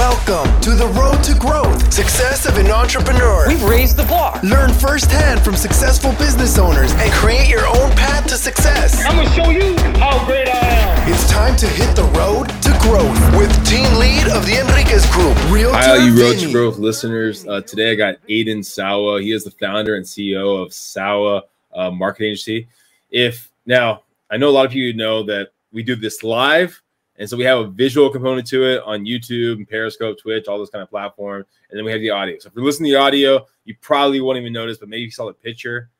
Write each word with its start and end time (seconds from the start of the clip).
Welcome 0.00 0.60
to 0.62 0.70
the 0.70 0.86
road 0.98 1.22
to 1.24 1.34
growth, 1.34 1.92
success 1.92 2.46
of 2.46 2.56
an 2.56 2.70
entrepreneur. 2.70 3.46
We've 3.46 3.62
raised 3.62 3.98
the 3.98 4.04
bar. 4.04 4.40
Learn 4.42 4.72
firsthand 4.72 5.42
from 5.44 5.56
successful 5.56 6.12
business 6.12 6.56
owners 6.56 6.92
and 6.94 7.12
create 7.12 7.50
your 7.50 7.66
own 7.66 7.90
path 7.90 8.26
to 8.28 8.36
success. 8.36 9.04
I'm 9.04 9.16
gonna 9.16 9.28
show 9.28 9.50
you 9.50 9.76
how 10.00 10.24
great 10.24 10.48
I 10.48 10.56
am. 10.56 11.12
It's 11.12 11.30
time 11.30 11.54
to 11.56 11.66
hit 11.66 11.94
the 11.94 12.04
road 12.16 12.48
to 12.62 12.70
growth 12.80 13.36
with 13.36 13.52
team 13.68 13.92
lead 13.98 14.26
of 14.28 14.46
the 14.46 14.58
Enriquez 14.58 15.04
Group, 15.10 15.36
Realtor 15.52 15.76
Hi, 15.76 15.90
all 15.90 15.98
you 15.98 16.18
Road 16.18 16.38
to 16.38 16.50
Growth 16.50 16.78
listeners. 16.78 17.46
Uh, 17.46 17.60
today 17.60 17.92
I 17.92 17.94
got 17.94 18.26
Aiden 18.26 18.64
Sawa. 18.64 19.20
He 19.20 19.32
is 19.32 19.44
the 19.44 19.50
founder 19.50 19.96
and 19.96 20.04
CEO 20.06 20.64
of 20.64 20.72
Sawa 20.72 21.42
uh, 21.74 21.90
Marketing 21.90 22.28
Agency. 22.28 22.68
If 23.10 23.52
now, 23.66 24.04
I 24.30 24.38
know 24.38 24.48
a 24.48 24.50
lot 24.50 24.64
of 24.64 24.72
you 24.72 24.94
know 24.94 25.24
that 25.24 25.48
we 25.72 25.82
do 25.82 25.94
this 25.94 26.22
live, 26.22 26.80
and 27.20 27.28
so 27.28 27.36
we 27.36 27.44
have 27.44 27.58
a 27.58 27.66
visual 27.66 28.08
component 28.08 28.46
to 28.48 28.64
it 28.64 28.82
on 28.84 29.04
YouTube 29.04 29.58
and 29.58 29.68
Periscope, 29.68 30.18
Twitch, 30.18 30.48
all 30.48 30.56
those 30.56 30.70
kind 30.70 30.82
of 30.82 30.88
platforms, 30.88 31.44
and 31.68 31.78
then 31.78 31.84
we 31.84 31.92
have 31.92 32.00
the 32.00 32.08
audio. 32.08 32.38
So 32.38 32.48
if 32.48 32.54
you're 32.54 32.64
listening 32.64 32.90
to 32.90 32.96
the 32.96 33.00
audio, 33.00 33.46
you 33.66 33.76
probably 33.82 34.22
won't 34.22 34.38
even 34.38 34.54
notice, 34.54 34.78
but 34.78 34.88
maybe 34.88 35.02
you 35.02 35.10
saw 35.10 35.26
the 35.26 35.34
picture. 35.34 35.90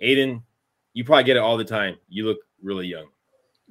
Aiden, 0.00 0.42
you 0.94 1.04
probably 1.04 1.24
get 1.24 1.36
it 1.36 1.40
all 1.40 1.56
the 1.56 1.64
time. 1.64 1.96
You 2.08 2.26
look 2.26 2.38
really 2.62 2.86
young. 2.86 3.06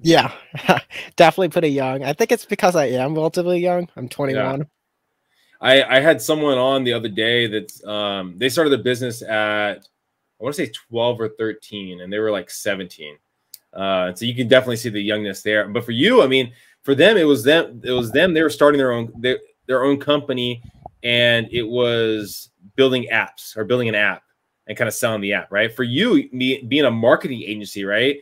Yeah, 0.02 0.30
definitely 1.16 1.50
pretty 1.50 1.70
young. 1.70 2.04
I 2.04 2.12
think 2.12 2.34
it's 2.34 2.46
because 2.46 2.76
I 2.76 2.88
am 2.88 3.16
relatively 3.16 3.60
young. 3.60 3.88
I'm 3.96 4.10
21. 4.10 4.68
I, 5.62 5.84
I 5.84 6.00
had 6.02 6.22
someone 6.22 6.58
on 6.58 6.84
the 6.84 6.92
other 6.92 7.10
day 7.10 7.48
that 7.48 7.86
um, 7.86 8.36
they 8.38 8.50
started 8.50 8.72
their 8.72 8.84
business 8.84 9.22
at 9.22 9.88
I 10.40 10.44
want 10.44 10.54
to 10.56 10.66
say 10.66 10.72
12 10.90 11.22
or 11.22 11.30
13, 11.30 12.02
and 12.02 12.12
they 12.12 12.20
were 12.20 12.32
like 12.32 12.50
17. 12.50 13.18
Uh, 13.74 14.14
so 14.14 14.26
you 14.26 14.36
can 14.36 14.48
definitely 14.48 14.78
see 14.78 14.90
the 14.90 15.02
youngness 15.02 15.42
there. 15.42 15.68
But 15.68 15.86
for 15.86 15.92
you, 15.92 16.24
I 16.24 16.28
mean, 16.28 16.54
for 16.90 16.96
them, 16.96 17.18
it 17.18 17.24
was 17.24 17.44
them. 17.44 17.80
It 17.84 17.92
was 17.92 18.12
them. 18.12 18.34
They 18.34 18.42
were 18.42 18.50
starting 18.50 18.80
their 18.80 18.92
own 18.92 19.14
their, 19.20 19.38
their 19.68 19.84
own 19.84 20.00
company, 20.00 20.64
and 21.04 21.48
it 21.52 21.62
was 21.62 22.50
building 22.76 23.06
apps 23.14 23.56
or 23.56 23.64
building 23.64 23.90
an 23.90 23.94
app 23.94 24.24
and 24.66 24.76
kind 24.76 24.88
of 24.88 24.96
selling 24.96 25.22
the 25.22 25.34
app. 25.34 25.52
Right. 25.52 25.72
For 25.72 25.84
you, 25.84 26.28
me, 26.32 26.64
being 26.64 26.86
a 26.86 26.92
marketing 26.92 27.44
agency, 27.44 27.86
right? 27.86 28.18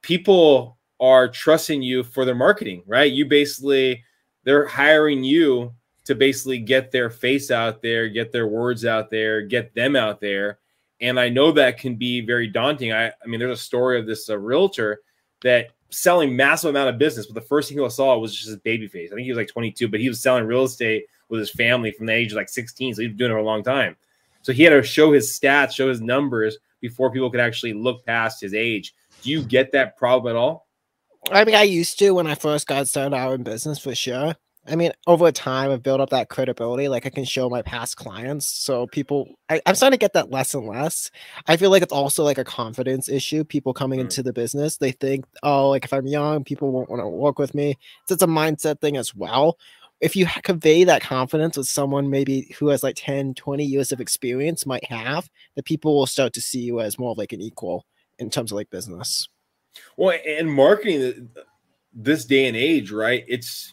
People 0.00 0.78
are 0.98 1.28
trusting 1.28 1.82
you 1.82 2.02
for 2.02 2.24
their 2.24 2.34
marketing, 2.34 2.84
right? 2.86 3.12
You 3.12 3.26
basically 3.26 4.02
they're 4.44 4.66
hiring 4.66 5.22
you 5.22 5.74
to 6.06 6.14
basically 6.14 6.60
get 6.60 6.90
their 6.90 7.10
face 7.10 7.50
out 7.50 7.82
there, 7.82 8.08
get 8.08 8.32
their 8.32 8.46
words 8.46 8.86
out 8.86 9.10
there, 9.10 9.42
get 9.42 9.74
them 9.74 9.94
out 9.94 10.22
there. 10.22 10.60
And 11.02 11.20
I 11.20 11.28
know 11.28 11.52
that 11.52 11.76
can 11.76 11.96
be 11.96 12.22
very 12.22 12.46
daunting. 12.46 12.94
I, 12.94 13.08
I 13.08 13.26
mean, 13.26 13.40
there's 13.40 13.58
a 13.58 13.62
story 13.62 14.00
of 14.00 14.06
this 14.06 14.30
uh, 14.30 14.38
realtor 14.38 15.02
that 15.42 15.72
selling 15.90 16.34
massive 16.34 16.70
amount 16.70 16.88
of 16.88 16.98
business, 16.98 17.26
but 17.26 17.34
the 17.34 17.46
first 17.46 17.68
thing 17.68 17.78
he 17.78 17.90
saw 17.90 18.18
was 18.18 18.34
just 18.34 18.48
his 18.48 18.56
baby 18.58 18.88
face. 18.88 19.10
I 19.12 19.14
think 19.14 19.24
he 19.24 19.30
was 19.30 19.38
like 19.38 19.48
22, 19.48 19.88
but 19.88 20.00
he 20.00 20.08
was 20.08 20.20
selling 20.20 20.44
real 20.44 20.64
estate 20.64 21.06
with 21.28 21.40
his 21.40 21.50
family 21.50 21.92
from 21.92 22.06
the 22.06 22.12
age 22.12 22.32
of 22.32 22.36
like 22.36 22.48
16. 22.48 22.94
So 22.94 23.02
he 23.02 23.08
was 23.08 23.16
doing 23.16 23.30
it 23.30 23.34
for 23.34 23.38
a 23.38 23.44
long 23.44 23.62
time. 23.62 23.96
So 24.42 24.52
he 24.52 24.62
had 24.62 24.70
to 24.70 24.82
show 24.82 25.12
his 25.12 25.28
stats, 25.28 25.72
show 25.72 25.88
his 25.88 26.00
numbers 26.00 26.58
before 26.80 27.10
people 27.10 27.30
could 27.30 27.40
actually 27.40 27.72
look 27.72 28.04
past 28.06 28.40
his 28.40 28.54
age. 28.54 28.94
Do 29.22 29.30
you 29.30 29.42
get 29.42 29.72
that 29.72 29.96
problem 29.96 30.34
at 30.34 30.38
all? 30.38 30.66
I 31.32 31.44
mean, 31.44 31.56
I 31.56 31.64
used 31.64 31.98
to 31.98 32.12
when 32.12 32.26
I 32.26 32.36
first 32.36 32.66
got 32.66 32.86
started 32.86 33.16
out 33.16 33.34
in 33.34 33.42
business 33.42 33.78
for 33.78 33.94
sure. 33.94 34.36
I 34.68 34.76
mean, 34.76 34.92
over 35.06 35.30
time, 35.30 35.70
I've 35.70 35.82
built 35.82 36.00
up 36.00 36.10
that 36.10 36.28
credibility. 36.28 36.88
Like 36.88 37.06
I 37.06 37.10
can 37.10 37.24
show 37.24 37.48
my 37.48 37.62
past 37.62 37.96
clients, 37.96 38.46
so 38.48 38.86
people. 38.86 39.34
I, 39.48 39.60
I'm 39.66 39.74
starting 39.74 39.96
to 39.98 40.00
get 40.00 40.12
that 40.14 40.30
less 40.30 40.54
and 40.54 40.66
less. 40.66 41.10
I 41.46 41.56
feel 41.56 41.70
like 41.70 41.82
it's 41.82 41.92
also 41.92 42.24
like 42.24 42.38
a 42.38 42.44
confidence 42.44 43.08
issue. 43.08 43.44
People 43.44 43.72
coming 43.72 43.98
Mm. 44.00 44.02
into 44.02 44.22
the 44.22 44.32
business, 44.32 44.76
they 44.78 44.92
think, 44.92 45.24
oh, 45.42 45.70
like 45.70 45.84
if 45.84 45.92
I'm 45.92 46.06
young, 46.06 46.44
people 46.44 46.72
won't 46.72 46.90
want 46.90 47.00
to 47.00 47.08
work 47.08 47.38
with 47.38 47.54
me. 47.54 47.76
So 48.06 48.14
it's 48.14 48.22
a 48.22 48.26
mindset 48.26 48.80
thing 48.80 48.96
as 48.96 49.14
well. 49.14 49.58
If 50.00 50.14
you 50.16 50.26
convey 50.42 50.84
that 50.84 51.00
confidence 51.02 51.56
with 51.56 51.68
someone 51.68 52.10
maybe 52.10 52.54
who 52.58 52.68
has 52.68 52.82
like 52.82 52.96
10, 52.98 53.34
20 53.34 53.64
years 53.64 53.92
of 53.92 54.00
experience 54.00 54.66
might 54.66 54.84
have, 54.84 55.30
the 55.54 55.62
people 55.62 55.96
will 55.96 56.06
start 56.06 56.32
to 56.34 56.40
see 56.40 56.60
you 56.60 56.80
as 56.80 56.98
more 56.98 57.12
of 57.12 57.18
like 57.18 57.32
an 57.32 57.40
equal 57.40 57.86
in 58.18 58.28
terms 58.28 58.52
of 58.52 58.56
like 58.56 58.68
business. 58.68 59.28
Well, 59.96 60.18
and 60.26 60.52
marketing 60.52 61.30
uh, 61.36 61.40
this 61.94 62.24
day 62.26 62.46
and 62.46 62.56
age, 62.56 62.90
right? 62.90 63.24
It's, 63.26 63.72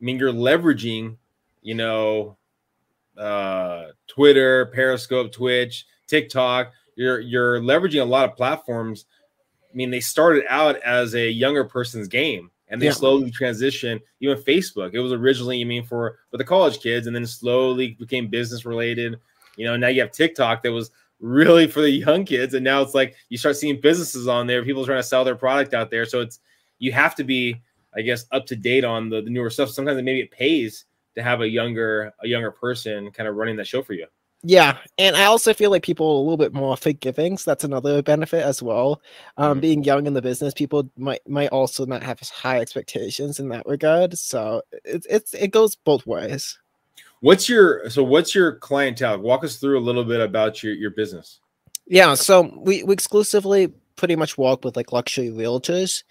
I 0.00 0.04
mean, 0.04 0.18
you're 0.18 0.32
leveraging, 0.32 1.16
you 1.62 1.74
know, 1.74 2.36
uh, 3.16 3.86
Twitter, 4.06 4.66
Periscope, 4.66 5.32
Twitch, 5.32 5.86
TikTok. 6.06 6.72
You're 6.96 7.20
you're 7.20 7.60
leveraging 7.60 8.02
a 8.02 8.04
lot 8.04 8.28
of 8.28 8.36
platforms. 8.36 9.06
I 9.70 9.76
mean, 9.76 9.90
they 9.90 10.00
started 10.00 10.44
out 10.48 10.76
as 10.82 11.14
a 11.14 11.28
younger 11.30 11.64
person's 11.64 12.08
game, 12.08 12.50
and 12.68 12.80
they 12.80 12.86
Yeah. 12.86 12.92
slowly 12.92 13.30
transitioned. 13.30 14.00
Even 14.20 14.38
Facebook, 14.38 14.94
it 14.94 15.00
was 15.00 15.12
originally, 15.12 15.58
you 15.58 15.66
mean, 15.66 15.84
for 15.84 16.18
for 16.30 16.36
the 16.36 16.44
college 16.44 16.80
kids, 16.80 17.06
and 17.06 17.16
then 17.16 17.26
slowly 17.26 17.96
became 17.98 18.28
business 18.28 18.64
related. 18.64 19.18
You 19.56 19.64
know, 19.66 19.76
now 19.76 19.88
you 19.88 20.00
have 20.02 20.12
TikTok 20.12 20.62
that 20.62 20.72
was 20.72 20.90
really 21.20 21.66
for 21.66 21.80
the 21.80 21.90
young 21.90 22.24
kids, 22.26 22.52
and 22.54 22.64
now 22.64 22.82
it's 22.82 22.94
like 22.94 23.16
you 23.30 23.38
start 23.38 23.56
seeing 23.56 23.80
businesses 23.80 24.28
on 24.28 24.46
there, 24.46 24.62
people 24.64 24.84
trying 24.84 24.98
to 24.98 25.02
sell 25.02 25.24
their 25.24 25.34
product 25.36 25.72
out 25.74 25.90
there. 25.90 26.04
So 26.04 26.20
it's 26.20 26.40
you 26.78 26.92
have 26.92 27.14
to 27.14 27.24
be, 27.24 27.62
I 27.96 28.02
guess, 28.02 28.26
up 28.32 28.46
to 28.46 28.56
date 28.56 28.84
on 28.84 29.08
the, 29.08 29.22
the 29.22 29.30
newer 29.30 29.50
stuff. 29.50 29.70
Sometimes 29.70 30.02
maybe 30.02 30.20
it 30.20 30.30
pays 30.30 30.84
to 31.14 31.22
have 31.22 31.40
a 31.40 31.48
younger 31.48 32.12
a 32.22 32.28
younger 32.28 32.50
person 32.50 33.10
kind 33.10 33.28
of 33.28 33.36
running 33.36 33.56
that 33.56 33.66
show 33.66 33.82
for 33.82 33.94
you. 33.94 34.06
Yeah, 34.42 34.78
and 34.98 35.16
I 35.16 35.24
also 35.24 35.52
feel 35.54 35.70
like 35.70 35.82
people 35.82 36.06
are 36.06 36.16
a 36.16 36.18
little 36.18 36.36
bit 36.36 36.52
more 36.52 36.76
forgiving, 36.76 37.36
so 37.36 37.50
that's 37.50 37.64
another 37.64 38.02
benefit 38.02 38.44
as 38.44 38.62
well. 38.62 39.00
Um, 39.38 39.58
Mhm. 39.58 39.60
being 39.60 39.84
young 39.84 40.06
in 40.06 40.12
the 40.12 40.22
business, 40.22 40.54
people 40.54 40.88
might 40.96 41.26
might 41.26 41.48
also 41.48 41.86
not 41.86 42.02
have 42.02 42.18
as 42.20 42.28
high 42.28 42.60
expectations 42.60 43.40
in 43.40 43.48
that 43.48 43.66
regard. 43.66 44.16
So 44.18 44.62
it's 44.84 45.06
it's 45.08 45.34
it 45.34 45.48
goes 45.48 45.74
both 45.74 46.06
ways. 46.06 46.58
What's 47.20 47.48
your 47.48 47.88
so 47.88 48.04
what's 48.04 48.34
your 48.34 48.56
clientele? 48.56 49.18
Walk 49.18 49.42
us 49.42 49.56
through 49.56 49.78
a 49.78 49.80
little 49.80 50.04
bit 50.04 50.20
about 50.20 50.62
your 50.62 50.74
your 50.74 50.90
business. 50.90 51.40
Yeah, 51.88 52.14
so 52.14 52.52
we, 52.58 52.82
we 52.82 52.92
exclusively 52.92 53.72
pretty 53.96 54.16
much 54.16 54.38
work 54.38 54.64
with 54.64 54.76
like 54.76 54.92
luxury 54.92 55.28
realtors, 55.30 56.04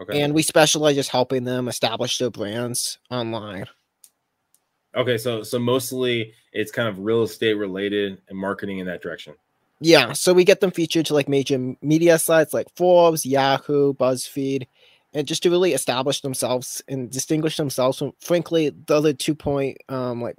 Okay. 0.00 0.20
and 0.22 0.32
we 0.34 0.42
specialize 0.42 0.94
just 0.96 1.10
helping 1.10 1.44
them 1.44 1.68
establish 1.68 2.18
their 2.18 2.30
brands 2.30 2.98
online. 3.10 3.66
okay, 4.94 5.16
so 5.18 5.42
so 5.42 5.58
mostly 5.58 6.32
it's 6.52 6.70
kind 6.70 6.88
of 6.88 6.98
real 6.98 7.22
estate 7.22 7.54
related 7.54 8.20
and 8.28 8.38
marketing 8.38 8.78
in 8.78 8.86
that 8.86 9.02
direction. 9.02 9.34
Yeah, 9.80 10.12
so 10.12 10.32
we 10.32 10.44
get 10.44 10.60
them 10.60 10.70
featured 10.70 11.06
to 11.06 11.14
like 11.14 11.28
major 11.28 11.74
media 11.82 12.18
sites 12.18 12.52
like 12.54 12.68
Forbes, 12.76 13.26
Yahoo, 13.26 13.94
BuzzFeed, 13.94 14.66
and 15.12 15.26
just 15.26 15.42
to 15.42 15.50
really 15.50 15.72
establish 15.72 16.20
themselves 16.20 16.82
and 16.88 17.10
distinguish 17.10 17.56
themselves 17.56 17.98
from, 17.98 18.12
frankly, 18.20 18.70
the 18.70 18.94
other 18.94 19.12
two 19.12 19.34
point 19.34 19.78
um 19.88 20.22
like 20.22 20.36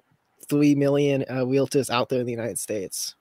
three 0.49 0.75
million 0.75 1.23
uh, 1.29 1.43
realtors 1.45 1.89
out 1.89 2.09
there 2.09 2.19
in 2.19 2.25
the 2.25 2.31
United 2.31 2.59
States. 2.59 3.15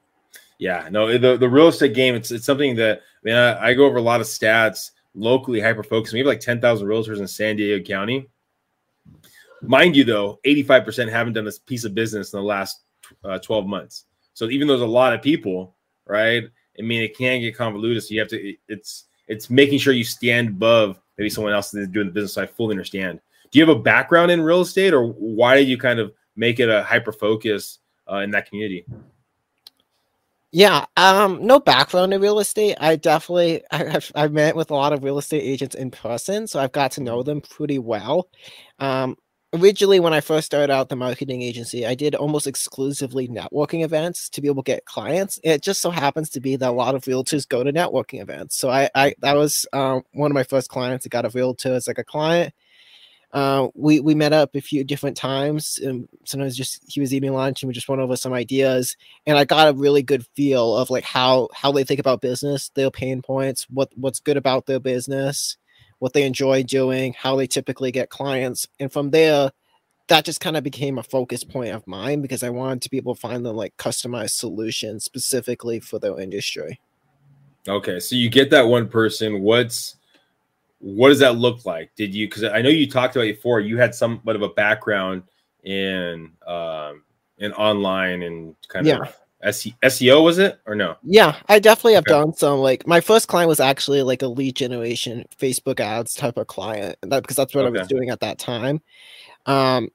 Yeah, 0.59 0.89
no, 0.93 1.19
the, 1.19 1.37
the 1.37 1.49
real 1.49 1.69
estate 1.69 1.95
game, 1.95 2.15
it's 2.15 2.31
it's 2.31 2.45
something 2.47 2.77
that 2.77 3.01
mean, 3.25 3.35
I, 3.35 3.69
I 3.69 3.75
go 3.75 3.87
over 3.87 3.99
a 3.99 4.03
lot 4.03 4.21
of 4.21 4.27
stats 4.27 4.91
locally, 5.15 5.61
hyper 5.61 5.83
focused. 5.83 6.13
We 6.13 6.21
have 6.21 6.27
like 6.27 6.41
10,000 6.41 6.87
realtors 6.87 7.21
in 7.21 7.29
San 7.29 7.57
Diego 7.57 7.85
County. 7.85 8.29
Mind 9.61 9.95
you, 9.95 10.05
though, 10.05 10.41
85% 10.45 11.11
haven't 11.11 11.35
done 11.35 11.45
this 11.45 11.59
piece 11.59 11.85
of 11.85 11.95
business 11.95 12.33
in 12.33 12.39
the 12.39 12.45
last 12.45 12.81
uh, 13.25 13.39
12 13.39 13.67
months. 13.67 14.07
So 14.35 14.49
even 14.49 14.67
though 14.67 14.77
there's 14.77 14.89
a 14.89 14.93
lot 14.93 15.13
of 15.13 15.23
people, 15.23 15.77
right? 16.07 16.45
I 16.79 16.83
mean, 16.83 17.03
it 17.03 17.17
can 17.17 17.41
get 17.41 17.57
convoluted. 17.57 18.03
So 18.03 18.15
you 18.15 18.21
have 18.21 18.29
to, 18.31 18.55
it's, 18.69 19.05
it's 19.29 19.51
making 19.51 19.79
sure 19.79 19.93
you 19.93 20.05
stand 20.05 20.49
above 20.49 20.99
maybe 21.17 21.31
someone 21.31 21.53
else 21.53 21.71
that's 21.71 21.89
doing 21.89 22.07
the 22.07 22.13
business. 22.13 22.33
So 22.35 22.43
I 22.43 22.47
fully 22.47 22.73
understand. 22.73 23.21
Do 23.51 23.59
you 23.59 23.67
have 23.67 23.77
a 23.77 23.81
background 23.81 24.31
in 24.31 24.41
real 24.41 24.63
estate 24.63 24.95
or 24.95 25.07
why 25.07 25.57
did 25.57 25.69
you 25.69 25.79
kind 25.79 26.01
of 26.01 26.13
make 26.35 26.59
it 26.59 26.69
a 26.69 26.83
hyper 26.83 27.13
focus 27.13 27.79
uh, 28.11 28.17
in 28.17 28.31
that 28.31 28.49
community? 28.49 28.87
Yeah, 30.55 30.85
um, 30.99 31.47
no 31.47 31.61
background 31.61 32.13
in 32.13 32.21
real 32.21 32.39
estate. 32.39 32.77
I 32.79 32.97
definitely 32.97 33.63
I, 33.71 33.87
I've 33.97 34.13
I've 34.15 34.33
met 34.33 34.55
with 34.57 34.71
a 34.71 34.75
lot 34.75 34.93
of 34.93 35.03
real 35.03 35.19
estate 35.19 35.43
agents 35.43 35.75
in 35.75 35.91
person, 35.91 36.47
so 36.47 36.61
I've 36.61 36.73
got 36.73 36.93
to 36.93 37.03
know 37.03 37.23
them 37.23 37.41
pretty 37.41 37.79
well. 37.79 38.29
Um, 38.79 39.17
originally, 39.55 39.99
when 39.99 40.13
I 40.13 40.21
first 40.21 40.45
started 40.47 40.71
out 40.71 40.91
the 40.91 40.97
marketing 40.97 41.41
agency, 41.41 41.87
I 41.87 41.95
did 41.95 42.15
almost 42.15 42.47
exclusively 42.47 43.29
networking 43.29 43.83
events 43.83 44.29
to 44.31 44.43
be 44.43 44.49
able 44.49 44.63
to 44.63 44.71
get 44.71 44.85
clients. 44.85 45.39
It 45.43 45.63
just 45.63 45.81
so 45.81 45.91
happens 45.91 46.29
to 46.31 46.41
be 46.41 46.57
that 46.57 46.69
a 46.69 46.73
lot 46.73 46.95
of 46.95 47.05
realtors 47.05 47.49
go 47.49 47.65
to 47.65 47.73
networking 47.73 48.21
events. 48.21 48.57
So 48.57 48.69
I, 48.69 48.91
I 48.95 49.15
that 49.21 49.37
was 49.37 49.65
um, 49.73 50.03
one 50.13 50.31
of 50.31 50.35
my 50.35 50.45
first 50.45 50.69
clients. 50.69 51.07
I 51.07 51.09
got 51.09 51.25
a 51.25 51.31
realtor 51.31 51.73
as 51.73 51.87
like 51.89 51.99
a 51.99 52.05
client. 52.05 52.53
Uh, 53.33 53.69
we 53.75 53.99
we 54.01 54.15
met 54.15 54.33
up 54.33 54.55
a 54.55 54.61
few 54.61 54.85
different 54.85 55.17
times, 55.17 55.81
and 55.83 56.07
sometimes 56.25 56.57
just 56.57 56.85
he 56.87 57.01
was 57.01 57.15
eating 57.15 57.33
lunch, 57.33 57.63
and 57.63 57.69
we 57.69 57.75
just 57.75 57.89
went 57.89 58.03
over 58.03 58.17
some 58.17 58.33
ideas 58.33 58.97
and 59.27 59.39
I 59.39 59.45
got 59.45 59.69
a 59.69 59.73
really 59.73 60.03
good 60.03 60.27
feel 60.35 60.77
of 60.77 60.91
like 60.91 61.05
how 61.05 61.49
how 61.55 61.73
they 61.73 61.85
think 61.85 62.01
about 62.01 62.21
business, 62.21 62.71
their 62.71 62.91
pain 62.91 63.23
points, 63.23 63.67
what 63.71 63.91
what's 63.97 64.21
good 64.21 64.37
about 64.37 64.67
their 64.67 64.81
business, 64.81 65.57
what 65.99 66.13
they 66.13 66.25
enjoy 66.25 66.63
doing, 66.63 67.15
how 67.17 67.37
they 67.37 67.47
typically 67.47 67.93
get 67.93 68.11
clients, 68.11 68.67
and 68.81 68.93
from 68.93 69.11
there, 69.11 69.53
that 70.09 70.25
just 70.25 70.41
kind 70.41 70.57
of 70.57 70.65
became 70.65 70.99
a 70.99 71.03
focus 71.03 71.45
point 71.45 71.75
of 71.75 71.87
mine 71.87 72.21
because 72.21 72.43
I 72.43 72.51
wanted 72.51 72.83
to 72.83 72.91
be 72.91 72.97
able 72.97 73.15
to 73.15 73.21
find 73.21 73.47
them 73.47 73.57
like 73.57 73.77
customized 73.77 74.31
solutions 74.31 75.05
specifically 75.05 75.81
for 75.81 75.99
their 75.99 76.19
industry. 76.21 76.81
Okay, 77.69 78.01
so 78.01 78.17
you 78.17 78.29
get 78.29 78.51
that 78.51 78.67
one 78.67 78.89
person. 78.89 79.43
What's 79.43 79.97
what 80.83 81.09
does 81.09 81.21
that 81.21 81.37
look 81.37 81.65
like? 81.65 81.95
Did 81.95 82.15
you? 82.15 82.27
Because 82.27 82.45
I 82.45 82.61
know 82.61 82.69
you 82.69 82.91
talked 82.91 83.15
about 83.17 83.23
before. 83.23 83.61
You 83.61 83.79
had 83.79 83.95
somewhat 83.95 84.37
of 84.37 84.43
a 84.43 84.49
background 84.49 85.23
in 85.65 86.33
um 86.47 87.05
in 87.39 87.53
online 87.53 88.23
and 88.23 88.57
kind 88.69 88.87
Yeah. 88.87 88.99
of 88.99 89.17
SE- 89.45 89.75
SEO 89.83 90.23
was 90.23 90.39
it 90.39 90.61
or 90.67 90.75
no? 90.75 90.97
Yeah, 91.03 91.37
I 91.49 91.59
definitely 91.59 91.95
have 91.95 92.05
Okay. 92.05 92.13
done 92.13 92.35
some. 92.35 92.59
Like 92.61 92.87
my 92.87 93.01
first 93.01 93.29
client 93.29 93.49
was 93.49 93.61
actually 93.61 94.03
like 94.03 94.23
a 94.23 94.29
lead 94.29 94.57
generation 94.57 95.25
Facebook 95.39 95.81
ads 95.81 96.15
type 96.15 96.37
of 96.37 96.47
client, 96.49 96.97
that 97.03 97.23
because 97.23 97.37
that's 97.37 97.55
what 97.55 97.65
I 97.65 97.71
was 97.71 97.89
doing 97.89 98.11
at 98.11 98.21
that 98.21 98.39
time. 98.39 98.81
Um, 99.47 99.89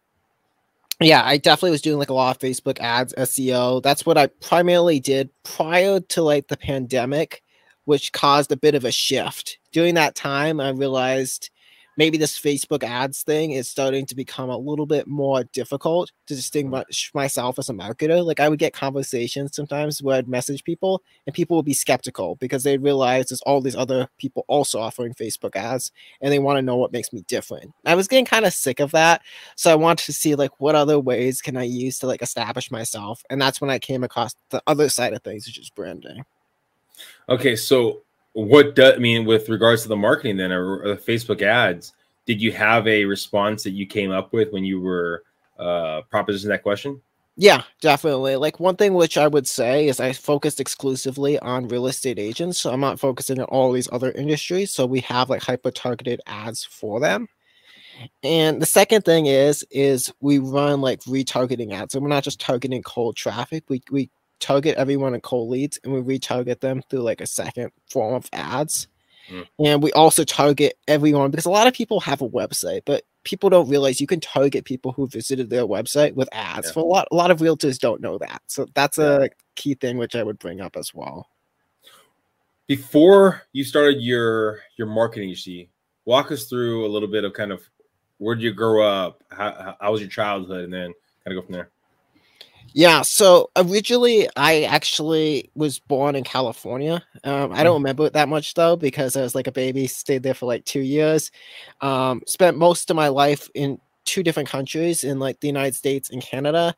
yeah, 1.00 1.22
I 1.24 1.38
definitely 1.38 1.72
was 1.72 1.82
doing 1.82 2.00
like 2.00 2.10
a 2.10 2.14
lot 2.14 2.36
of 2.36 2.42
Facebook 2.42 2.80
ads, 2.80 3.14
SEO. 3.18 3.84
That's 3.84 4.06
what 4.06 4.18
I 4.18 4.28
primarily 4.42 5.00
did 5.00 5.30
prior 5.44 6.00
to 6.00 6.22
like 6.24 6.48
the 6.48 6.58
pandemic, 6.58 7.44
which 7.88 8.12
caused 8.12 8.52
a 8.52 8.58
bit 8.58 8.76
of 8.76 8.84
a 8.84 8.92
shift. 8.92 9.60
During 9.72 9.96
that 9.96 10.14
time, 10.14 10.60
I 10.60 10.72
realized 10.72 11.50
maybe 11.96 12.18
this 12.18 12.38
Facebook 12.38 12.84
ads 12.84 13.24
thing 13.24 13.52
is 13.52 13.70
starting 13.70 14.06
to 14.08 14.14
become 14.14 14.50
a 14.50 14.58
little 14.58 14.86
bit 14.86 15.08
more 15.08 15.46
difficult 15.46 16.12
to 16.28 16.36
distinguish 16.36 17.12
mm. 17.12 17.16
myself 17.16 17.58
as 17.58 17.70
a 17.70 17.74
marketer. 17.74 18.26
Like 18.26 18.42
I 18.42 18.50
would 18.50 18.60
get 18.60 18.74
conversations 18.74 19.56
sometimes 19.56 20.04
where 20.04 20.18
I'd 20.18 20.28
message 20.28 20.66
people 20.66 21.02
and 21.26 21.34
people 21.34 21.56
would 21.56 21.66
be 21.66 21.74
skeptical 21.74 22.36
because 22.36 22.64
they 22.64 22.78
realize 22.78 23.30
there's 23.30 23.42
all 23.44 23.62
these 23.62 23.76
other 23.76 24.10
people 24.18 24.44
also 24.50 24.82
offering 24.82 25.14
Facebook 25.14 25.56
ads 25.56 25.94
and 26.20 26.30
they 26.30 26.40
want 26.40 26.58
to 26.58 26.62
know 26.62 26.76
what 26.76 26.92
makes 26.92 27.14
me 27.14 27.24
different. 27.30 27.74
I 27.86 27.96
was 27.96 28.10
getting 28.10 28.26
kind 28.26 28.46
of 28.46 28.52
sick 28.52 28.82
of 28.82 28.92
that. 28.92 29.22
So 29.56 29.72
I 29.72 29.76
wanted 29.76 30.08
to 30.08 30.14
see 30.14 30.36
like 30.36 30.60
what 30.60 30.76
other 30.76 31.00
ways 31.00 31.42
can 31.42 31.56
I 31.56 31.64
use 31.64 32.00
to 32.00 32.08
like 32.08 32.22
establish 32.22 32.70
myself. 32.70 33.24
And 33.30 33.42
that's 33.42 33.62
when 33.62 33.70
I 33.70 33.80
came 33.80 34.04
across 34.04 34.36
the 34.50 34.62
other 34.68 34.90
side 34.90 35.14
of 35.14 35.24
things, 35.24 35.48
which 35.48 35.58
is 35.58 35.70
branding. 35.70 36.26
Okay, 37.30 37.56
so 37.56 38.02
what 38.34 38.76
does 38.76 38.96
I 38.96 38.98
mean 38.98 39.26
with 39.26 39.50
regards 39.50 39.82
to 39.84 39.88
the 39.88 39.96
marketing 39.96 40.38
then 40.38 40.52
or, 40.52 40.82
or 40.82 40.88
the 40.90 40.98
Facebook 40.98 41.42
ads? 41.42 41.94
Did 42.26 42.42
you 42.42 42.52
have 42.52 42.88
a 42.88 43.06
response 43.06 43.64
that 43.64 43.72
you 43.72 43.86
came 43.86 44.12
up 44.12 44.34
with 44.34 44.52
when 44.52 44.64
you 44.64 44.80
were 44.80 45.24
uh 45.58 46.02
propositioning 46.12 46.50
that 46.50 46.64
question? 46.64 47.02
Yeah, 47.40 47.64
definitely. 47.82 48.36
Like 48.36 48.60
one 48.60 48.76
thing 48.78 48.96
which 48.96 49.16
I 49.18 49.28
would 49.28 49.48
say 49.48 49.88
is 49.88 50.00
I 50.00 50.12
focused 50.12 50.60
exclusively 50.60 51.38
on 51.40 51.68
real 51.68 51.86
estate 51.86 52.18
agents. 52.18 52.60
So 52.60 52.72
I'm 52.72 52.80
not 52.80 53.00
focusing 53.00 53.40
on 53.40 53.46
all 53.46 53.72
these 53.72 53.88
other 53.92 54.12
industries. 54.12 54.72
So 54.72 54.88
we 54.88 55.02
have 55.02 55.30
like 55.30 55.44
hyper 55.44 55.70
targeted 55.70 56.20
ads 56.26 56.64
for 56.64 57.00
them. 57.00 57.28
And 58.24 58.60
the 58.60 58.66
second 58.66 59.06
thing 59.06 59.28
is 59.28 59.66
is 59.70 60.12
we 60.20 60.40
run 60.40 60.82
like 60.82 61.02
retargeting 61.02 61.74
ads. 61.74 61.94
So 61.94 62.00
we're 62.00 62.08
not 62.08 62.24
just 62.24 62.40
targeting 62.40 62.82
cold 62.84 63.16
traffic. 63.16 63.64
We 63.70 63.84
we 63.92 64.10
target 64.40 64.78
everyone 64.78 65.14
in 65.14 65.22
cold 65.22 65.50
leads 65.50 65.80
and 65.84 65.94
we 65.94 66.20
retarget 66.20 66.60
them 66.60 66.82
through 66.90 67.02
like 67.02 67.22
a 67.22 67.28
second 67.28 67.72
form 67.90 68.14
of 68.14 68.30
ads. 68.34 68.88
Mm. 69.30 69.48
And 69.60 69.84
we 69.84 69.92
also 69.92 70.24
target 70.24 70.78
everyone 70.88 71.32
because 71.32 71.46
a 71.46 71.52
lot 71.52 71.68
of 71.68 71.74
people 71.74 72.00
have 72.00 72.22
a 72.22 72.30
website, 72.30 72.82
but 72.86 73.04
people 73.24 73.50
don't 73.50 73.70
realize 73.70 74.00
you 74.00 74.08
can 74.08 74.22
target 74.22 74.64
people 74.64 74.94
who 74.94 75.08
visited 75.08 75.50
their 75.50 75.66
website 75.66 76.14
with 76.14 76.30
ads. 76.32 76.68
Yeah. 76.68 76.74
For 76.74 76.80
a 76.80 76.86
lot, 76.86 77.08
a 77.12 77.16
lot 77.16 77.32
of 77.32 77.40
realtors 77.40 77.78
don't 77.78 78.02
know 78.02 78.18
that. 78.20 78.42
So 78.48 78.68
that's 78.74 78.98
a 78.98 79.30
key 79.56 79.74
thing 79.74 79.98
which 79.98 80.16
I 80.16 80.24
would 80.24 80.40
bring 80.40 80.62
up 80.62 80.78
as 80.78 80.94
well. 80.94 81.28
Before 82.68 83.44
you 83.54 83.64
started 83.64 84.02
your 84.02 84.60
your 84.78 84.88
marketing 84.88 85.30
agency, 85.30 85.70
walk 86.06 86.32
us 86.32 86.46
through 86.46 86.86
a 86.86 86.90
little 86.90 87.08
bit 87.08 87.24
of 87.24 87.34
kind 87.34 87.52
of 87.52 87.62
where 88.18 88.36
did 88.36 88.44
you 88.44 88.54
grow 88.54 88.82
up? 88.82 89.24
How, 89.30 89.54
how, 89.54 89.78
how 89.80 89.92
was 89.92 90.02
your 90.02 90.10
childhood? 90.10 90.64
And 90.66 90.74
then 90.74 90.94
kind 91.24 91.38
of 91.38 91.42
go 91.42 91.46
from 91.46 91.54
there. 91.54 91.70
Yeah, 92.74 93.02
so 93.02 93.50
originally 93.56 94.30
I 94.36 94.64
actually 94.64 95.50
was 95.56 95.80
born 95.80 96.16
in 96.16 96.24
California. 96.24 97.04
Um, 97.24 97.52
I 97.54 97.64
don't 97.64 97.82
remember 97.82 98.06
it 98.06 98.14
that 98.14 98.30
much 98.30 98.54
though 98.54 98.76
because 98.76 99.16
I 99.16 99.22
was 99.22 99.36
like 99.36 99.48
a 99.48 99.52
baby, 99.52 99.88
stayed 99.88 100.24
there 100.24 100.34
for 100.34 100.46
like 100.46 100.66
two 100.66 100.82
years. 100.82 101.32
Um, 101.82 102.22
spent 102.28 102.58
most 102.58 102.90
of 102.90 102.96
my 102.96 103.08
life 103.08 103.50
in 103.56 103.80
two 104.06 104.24
different 104.24 104.50
countries 104.50 105.04
in 105.04 105.20
like 105.20 105.40
the 105.40 105.48
United 105.48 105.76
States 105.76 106.10
and 106.10 106.22
Canada. 106.22 106.76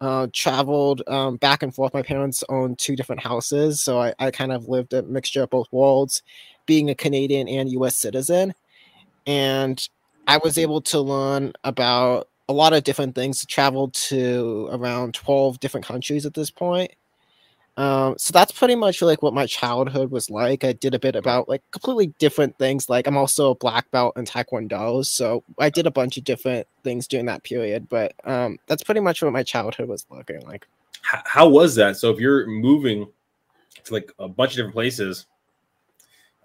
Uh, 0.00 0.26
traveled 0.32 1.02
um, 1.08 1.36
back 1.38 1.62
and 1.62 1.74
forth. 1.74 1.94
My 1.94 2.02
parents 2.02 2.44
owned 2.50 2.78
two 2.78 2.96
different 2.96 3.22
houses, 3.22 3.82
so 3.82 4.00
I, 4.00 4.14
I 4.18 4.30
kind 4.30 4.52
of 4.52 4.68
lived 4.68 4.92
a 4.92 5.02
mixture 5.02 5.42
of 5.42 5.50
both 5.50 5.68
worlds, 5.72 6.22
being 6.66 6.90
a 6.90 6.94
Canadian 6.94 7.48
and 7.48 7.70
U.S. 7.72 7.96
citizen. 7.96 8.54
And 9.26 9.88
I 10.26 10.38
was 10.38 10.58
able 10.58 10.82
to 10.82 11.00
learn 11.00 11.52
about 11.64 12.28
a 12.48 12.52
lot 12.52 12.72
of 12.72 12.84
different 12.84 13.14
things. 13.14 13.44
Traveled 13.46 13.94
to 13.94 14.68
around 14.70 15.14
twelve 15.14 15.60
different 15.60 15.86
countries 15.86 16.26
at 16.26 16.34
this 16.34 16.50
point. 16.50 16.92
Um, 17.78 18.14
so 18.16 18.32
that's 18.32 18.52
pretty 18.52 18.74
much 18.74 19.02
like 19.02 19.22
what 19.22 19.34
my 19.34 19.44
childhood 19.44 20.10
was 20.10 20.30
like. 20.30 20.64
I 20.64 20.72
did 20.72 20.94
a 20.94 20.98
bit 20.98 21.14
about 21.14 21.46
like 21.46 21.62
completely 21.72 22.06
different 22.18 22.56
things. 22.56 22.88
Like 22.88 23.06
I'm 23.06 23.18
also 23.18 23.50
a 23.50 23.54
black 23.54 23.90
belt 23.90 24.16
in 24.16 24.24
Taekwondo, 24.24 25.04
so 25.04 25.44
I 25.58 25.68
did 25.68 25.86
a 25.86 25.90
bunch 25.90 26.16
of 26.16 26.24
different 26.24 26.66
things 26.84 27.06
during 27.06 27.26
that 27.26 27.44
period. 27.44 27.88
But 27.90 28.14
um, 28.24 28.58
that's 28.66 28.82
pretty 28.82 29.00
much 29.00 29.22
what 29.22 29.32
my 29.32 29.42
childhood 29.42 29.88
was 29.88 30.06
looking 30.10 30.40
like. 30.46 30.66
How, 31.02 31.22
how 31.26 31.48
was 31.48 31.74
that? 31.74 31.96
So 31.98 32.10
if 32.10 32.18
you're 32.18 32.46
moving 32.46 33.06
to 33.84 33.92
like 33.92 34.10
a 34.18 34.26
bunch 34.26 34.52
of 34.52 34.56
different 34.56 34.74
places, 34.74 35.26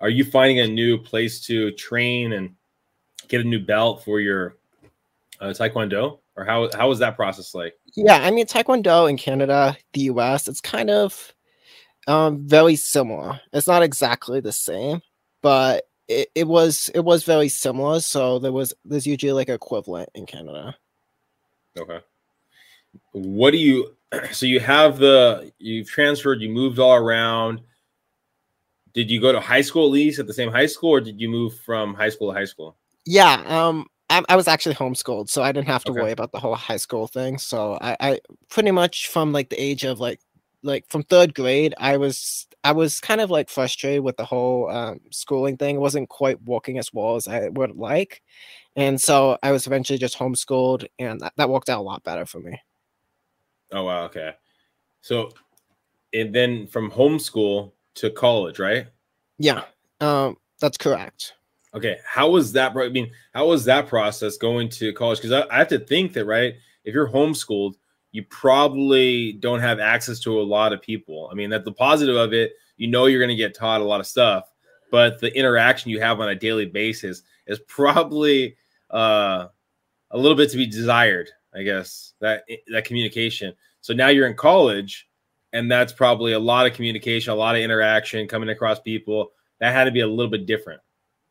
are 0.01 0.09
you 0.09 0.25
finding 0.25 0.59
a 0.59 0.67
new 0.67 0.97
place 0.97 1.39
to 1.45 1.71
train 1.71 2.33
and 2.33 2.53
get 3.29 3.39
a 3.39 3.45
new 3.45 3.59
belt 3.59 4.03
for 4.03 4.19
your 4.19 4.57
uh, 5.41 5.47
taekwondo, 5.47 6.19
or 6.37 6.45
how 6.45 6.69
how 6.73 6.87
was 6.87 6.99
that 6.99 7.15
process 7.15 7.53
like? 7.53 7.73
Yeah, 7.95 8.19
I 8.21 8.31
mean 8.31 8.45
Taekwondo 8.45 9.09
in 9.09 9.17
Canada, 9.17 9.75
the 9.93 10.01
US, 10.01 10.47
it's 10.47 10.61
kind 10.61 10.89
of 10.89 11.33
um 12.07 12.47
very 12.47 12.75
similar. 12.75 13.41
It's 13.51 13.67
not 13.67 13.83
exactly 13.83 14.39
the 14.39 14.51
same, 14.51 15.01
but 15.41 15.85
it, 16.07 16.29
it 16.35 16.47
was 16.47 16.89
it 16.93 17.01
was 17.01 17.23
very 17.23 17.49
similar. 17.49 17.99
So 17.99 18.39
there 18.39 18.51
was 18.51 18.73
there's 18.85 19.07
usually 19.07 19.33
like 19.33 19.49
equivalent 19.49 20.09
in 20.13 20.25
Canada. 20.25 20.75
Okay. 21.77 21.99
What 23.11 23.51
do 23.51 23.57
you? 23.57 23.95
So 24.33 24.45
you 24.45 24.59
have 24.59 24.97
the 24.97 25.53
you've 25.57 25.87
transferred, 25.87 26.41
you 26.41 26.49
moved 26.49 26.79
all 26.79 26.95
around. 26.95 27.61
Did 28.93 29.09
you 29.09 29.21
go 29.21 29.31
to 29.31 29.39
high 29.39 29.61
school 29.61 29.85
at 29.85 29.91
least 29.93 30.19
at 30.19 30.27
the 30.27 30.33
same 30.33 30.51
high 30.51 30.65
school, 30.65 30.89
or 30.89 30.99
did 30.99 31.21
you 31.21 31.29
move 31.29 31.57
from 31.59 31.93
high 31.93 32.09
school 32.09 32.29
to 32.29 32.37
high 32.37 32.43
school? 32.43 32.75
Yeah, 33.05 33.41
um 33.47 33.87
I, 34.11 34.23
I 34.29 34.35
was 34.35 34.47
actually 34.47 34.75
homeschooled, 34.75 35.29
so 35.29 35.41
I 35.43 35.51
didn't 35.53 35.67
have 35.67 35.85
to 35.85 35.93
Okay. 35.93 36.01
worry 36.01 36.11
about 36.11 36.31
the 36.33 36.39
whole 36.39 36.55
high 36.55 36.77
school 36.77 37.07
thing. 37.07 37.37
So 37.37 37.77
I, 37.81 37.97
I 37.99 38.19
pretty 38.49 38.71
much 38.71 39.07
from 39.09 39.31
like 39.31 39.49
the 39.49 39.61
age 39.61 39.83
of 39.85 39.99
like 39.99 40.19
like 40.63 40.85
from 40.89 41.03
third 41.03 41.33
grade, 41.33 41.73
I 41.79 41.97
was 41.97 42.47
I 42.63 42.73
was 42.73 42.99
kind 42.99 43.21
of 43.21 43.31
like 43.31 43.49
frustrated 43.49 44.03
with 44.03 44.17
the 44.17 44.25
whole 44.25 44.69
um, 44.69 44.99
schooling 45.11 45.57
thing. 45.57 45.77
It 45.77 45.79
wasn't 45.79 46.09
quite 46.09 46.41
working 46.43 46.77
as 46.77 46.93
well 46.93 47.15
as 47.15 47.27
I 47.27 47.49
would 47.49 47.75
like, 47.77 48.21
and 48.75 49.01
so 49.01 49.37
I 49.43 49.51
was 49.53 49.65
eventually 49.67 49.99
just 49.99 50.17
homeschooled, 50.19 50.85
and 50.99 51.21
that, 51.21 51.33
that 51.37 51.49
worked 51.49 51.69
out 51.69 51.79
a 51.79 51.83
lot 51.83 52.03
better 52.03 52.25
for 52.25 52.39
me. 52.41 52.59
Oh 53.71 53.85
wow, 53.85 54.03
okay. 54.05 54.33
So, 55.01 55.31
and 56.13 56.35
then 56.35 56.67
from 56.67 56.91
homeschool 56.91 57.73
to 57.95 58.09
college, 58.11 58.59
right? 58.59 58.87
Yeah, 59.39 59.63
um, 60.01 60.37
that's 60.59 60.77
correct. 60.77 61.33
Okay, 61.73 61.97
how 62.05 62.29
was 62.29 62.51
that? 62.53 62.75
I 62.75 62.89
mean, 62.89 63.11
how 63.33 63.47
was 63.47 63.65
that 63.65 63.87
process 63.87 64.37
going 64.37 64.69
to 64.69 64.91
college? 64.93 65.21
Because 65.21 65.31
I, 65.31 65.55
I 65.55 65.59
have 65.59 65.69
to 65.69 65.79
think 65.79 66.13
that, 66.13 66.25
right? 66.25 66.55
If 66.83 66.93
you're 66.93 67.09
homeschooled, 67.09 67.75
you 68.11 68.23
probably 68.23 69.33
don't 69.33 69.61
have 69.61 69.79
access 69.79 70.19
to 70.21 70.39
a 70.39 70.43
lot 70.43 70.73
of 70.73 70.81
people. 70.81 71.29
I 71.31 71.35
mean, 71.35 71.49
that's 71.49 71.63
the 71.63 71.71
positive 71.71 72.15
of 72.15 72.33
it. 72.33 72.53
You 72.75 72.87
know, 72.87 73.05
you're 73.05 73.21
going 73.21 73.29
to 73.29 73.35
get 73.35 73.55
taught 73.55 73.81
a 73.81 73.85
lot 73.85 74.01
of 74.01 74.07
stuff, 74.07 74.51
but 74.91 75.19
the 75.21 75.33
interaction 75.37 75.91
you 75.91 76.01
have 76.01 76.19
on 76.19 76.29
a 76.29 76.35
daily 76.35 76.65
basis 76.65 77.21
is 77.47 77.59
probably 77.67 78.57
uh, 78.89 79.47
a 80.11 80.17
little 80.17 80.37
bit 80.37 80.49
to 80.51 80.57
be 80.57 80.65
desired. 80.65 81.29
I 81.53 81.63
guess 81.63 82.13
that 82.21 82.45
that 82.71 82.85
communication. 82.85 83.53
So 83.81 83.93
now 83.93 84.07
you're 84.07 84.27
in 84.27 84.35
college, 84.35 85.09
and 85.53 85.69
that's 85.69 85.91
probably 85.91 86.33
a 86.33 86.39
lot 86.39 86.65
of 86.65 86.73
communication, 86.73 87.33
a 87.33 87.35
lot 87.35 87.55
of 87.55 87.61
interaction, 87.61 88.27
coming 88.27 88.49
across 88.49 88.79
people. 88.79 89.31
That 89.59 89.73
had 89.73 89.85
to 89.85 89.91
be 89.91 89.99
a 89.99 90.07
little 90.07 90.31
bit 90.31 90.45
different. 90.45 90.81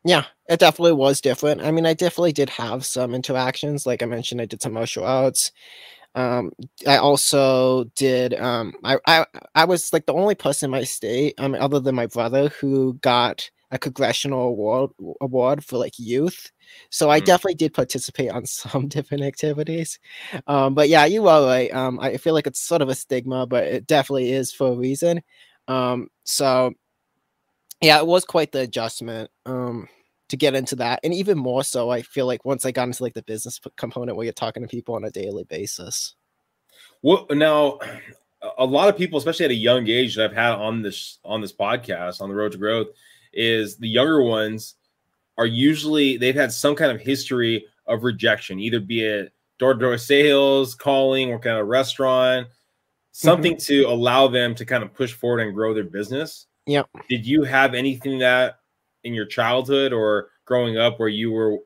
Yeah, 0.04 0.24
it 0.48 0.60
definitely 0.60 0.92
was 0.94 1.20
different. 1.20 1.60
I 1.60 1.70
mean, 1.70 1.84
I 1.84 1.92
definitely 1.94 2.32
did 2.32 2.48
have 2.50 2.86
some 2.86 3.14
interactions. 3.14 3.86
Like 3.86 4.02
I 4.02 4.06
mentioned, 4.06 4.40
I 4.40 4.46
did 4.46 4.62
some 4.62 4.72
martial 4.72 5.04
arts. 5.04 5.52
Um, 6.14 6.52
I 6.86 6.98
also 6.98 7.84
did. 7.96 8.34
Um, 8.34 8.74
I, 8.84 8.98
I 9.06 9.26
I 9.54 9.64
was 9.66 9.92
like 9.92 10.06
the 10.06 10.14
only 10.14 10.34
person 10.36 10.68
in 10.68 10.72
my 10.72 10.84
state, 10.84 11.34
um, 11.38 11.54
other 11.54 11.80
than 11.80 11.94
my 11.96 12.06
brother, 12.06 12.48
who 12.50 12.94
got 13.02 13.50
a 13.72 13.78
congressional 13.78 14.48
award 14.48 14.90
award 15.20 15.64
for 15.64 15.78
like 15.78 15.98
youth. 15.98 16.50
So 16.90 17.10
I 17.10 17.20
Mm. 17.20 17.24
definitely 17.26 17.54
did 17.56 17.74
participate 17.74 18.30
on 18.30 18.46
some 18.48 18.88
different 18.88 19.24
activities. 19.24 19.98
Um, 20.46 20.74
but 20.74 20.88
yeah, 20.88 21.04
you 21.06 21.28
are 21.28 21.44
right. 21.46 21.72
Um, 21.74 22.00
I 22.00 22.16
feel 22.18 22.34
like 22.34 22.46
it's 22.46 22.60
sort 22.62 22.82
of 22.82 22.88
a 22.88 22.94
stigma, 22.94 23.46
but 23.46 23.64
it 23.64 23.86
definitely 23.86 24.32
is 24.32 24.52
for 24.52 24.72
a 24.72 24.76
reason. 24.76 25.22
Um, 25.68 26.08
so 26.24 26.72
yeah, 27.80 27.98
it 27.98 28.06
was 28.06 28.24
quite 28.24 28.52
the 28.52 28.60
adjustment 28.60 29.30
um, 29.46 29.88
to 30.28 30.36
get 30.36 30.54
into 30.54 30.76
that, 30.76 31.00
and 31.02 31.14
even 31.14 31.38
more 31.38 31.64
so, 31.64 31.90
I 31.90 32.02
feel 32.02 32.26
like 32.26 32.44
once 32.44 32.64
I 32.64 32.70
got 32.70 32.84
into 32.88 33.02
like 33.02 33.14
the 33.14 33.22
business 33.22 33.60
component, 33.76 34.16
where 34.16 34.24
you're 34.24 34.32
talking 34.32 34.62
to 34.62 34.68
people 34.68 34.94
on 34.94 35.04
a 35.04 35.10
daily 35.10 35.44
basis. 35.44 36.14
Well, 37.02 37.26
now? 37.30 37.78
A 38.56 38.64
lot 38.64 38.88
of 38.88 38.96
people, 38.96 39.18
especially 39.18 39.44
at 39.44 39.50
a 39.50 39.54
young 39.54 39.86
age, 39.86 40.16
that 40.16 40.30
I've 40.30 40.34
had 40.34 40.52
on 40.52 40.80
this 40.80 41.18
on 41.26 41.42
this 41.42 41.52
podcast 41.52 42.22
on 42.22 42.30
the 42.30 42.34
road 42.34 42.52
to 42.52 42.58
growth, 42.58 42.86
is 43.34 43.76
the 43.76 43.86
younger 43.86 44.22
ones 44.22 44.76
are 45.36 45.44
usually 45.44 46.16
they've 46.16 46.34
had 46.34 46.50
some 46.50 46.74
kind 46.74 46.90
of 46.90 47.02
history 47.02 47.66
of 47.86 48.02
rejection, 48.02 48.58
either 48.58 48.80
be 48.80 49.04
it 49.04 49.34
door 49.58 49.74
to 49.74 49.78
door 49.78 49.98
sales, 49.98 50.74
calling, 50.74 51.28
working 51.28 51.52
at 51.52 51.58
a 51.58 51.64
restaurant, 51.64 52.48
something 53.12 53.56
Mm-hmm. 53.56 53.84
to 53.84 53.90
allow 53.90 54.26
them 54.26 54.54
to 54.54 54.64
kind 54.64 54.82
of 54.82 54.94
push 54.94 55.12
forward 55.12 55.40
and 55.40 55.54
grow 55.54 55.74
their 55.74 55.84
business. 55.84 56.46
Yep. 56.70 56.88
Did 57.08 57.26
you 57.26 57.42
have 57.42 57.74
anything 57.74 58.20
that 58.20 58.60
in 59.02 59.12
your 59.12 59.26
childhood 59.26 59.92
or 59.92 60.28
growing 60.44 60.78
up 60.78 61.00
where 61.00 61.08
you 61.08 61.32
were 61.32 61.58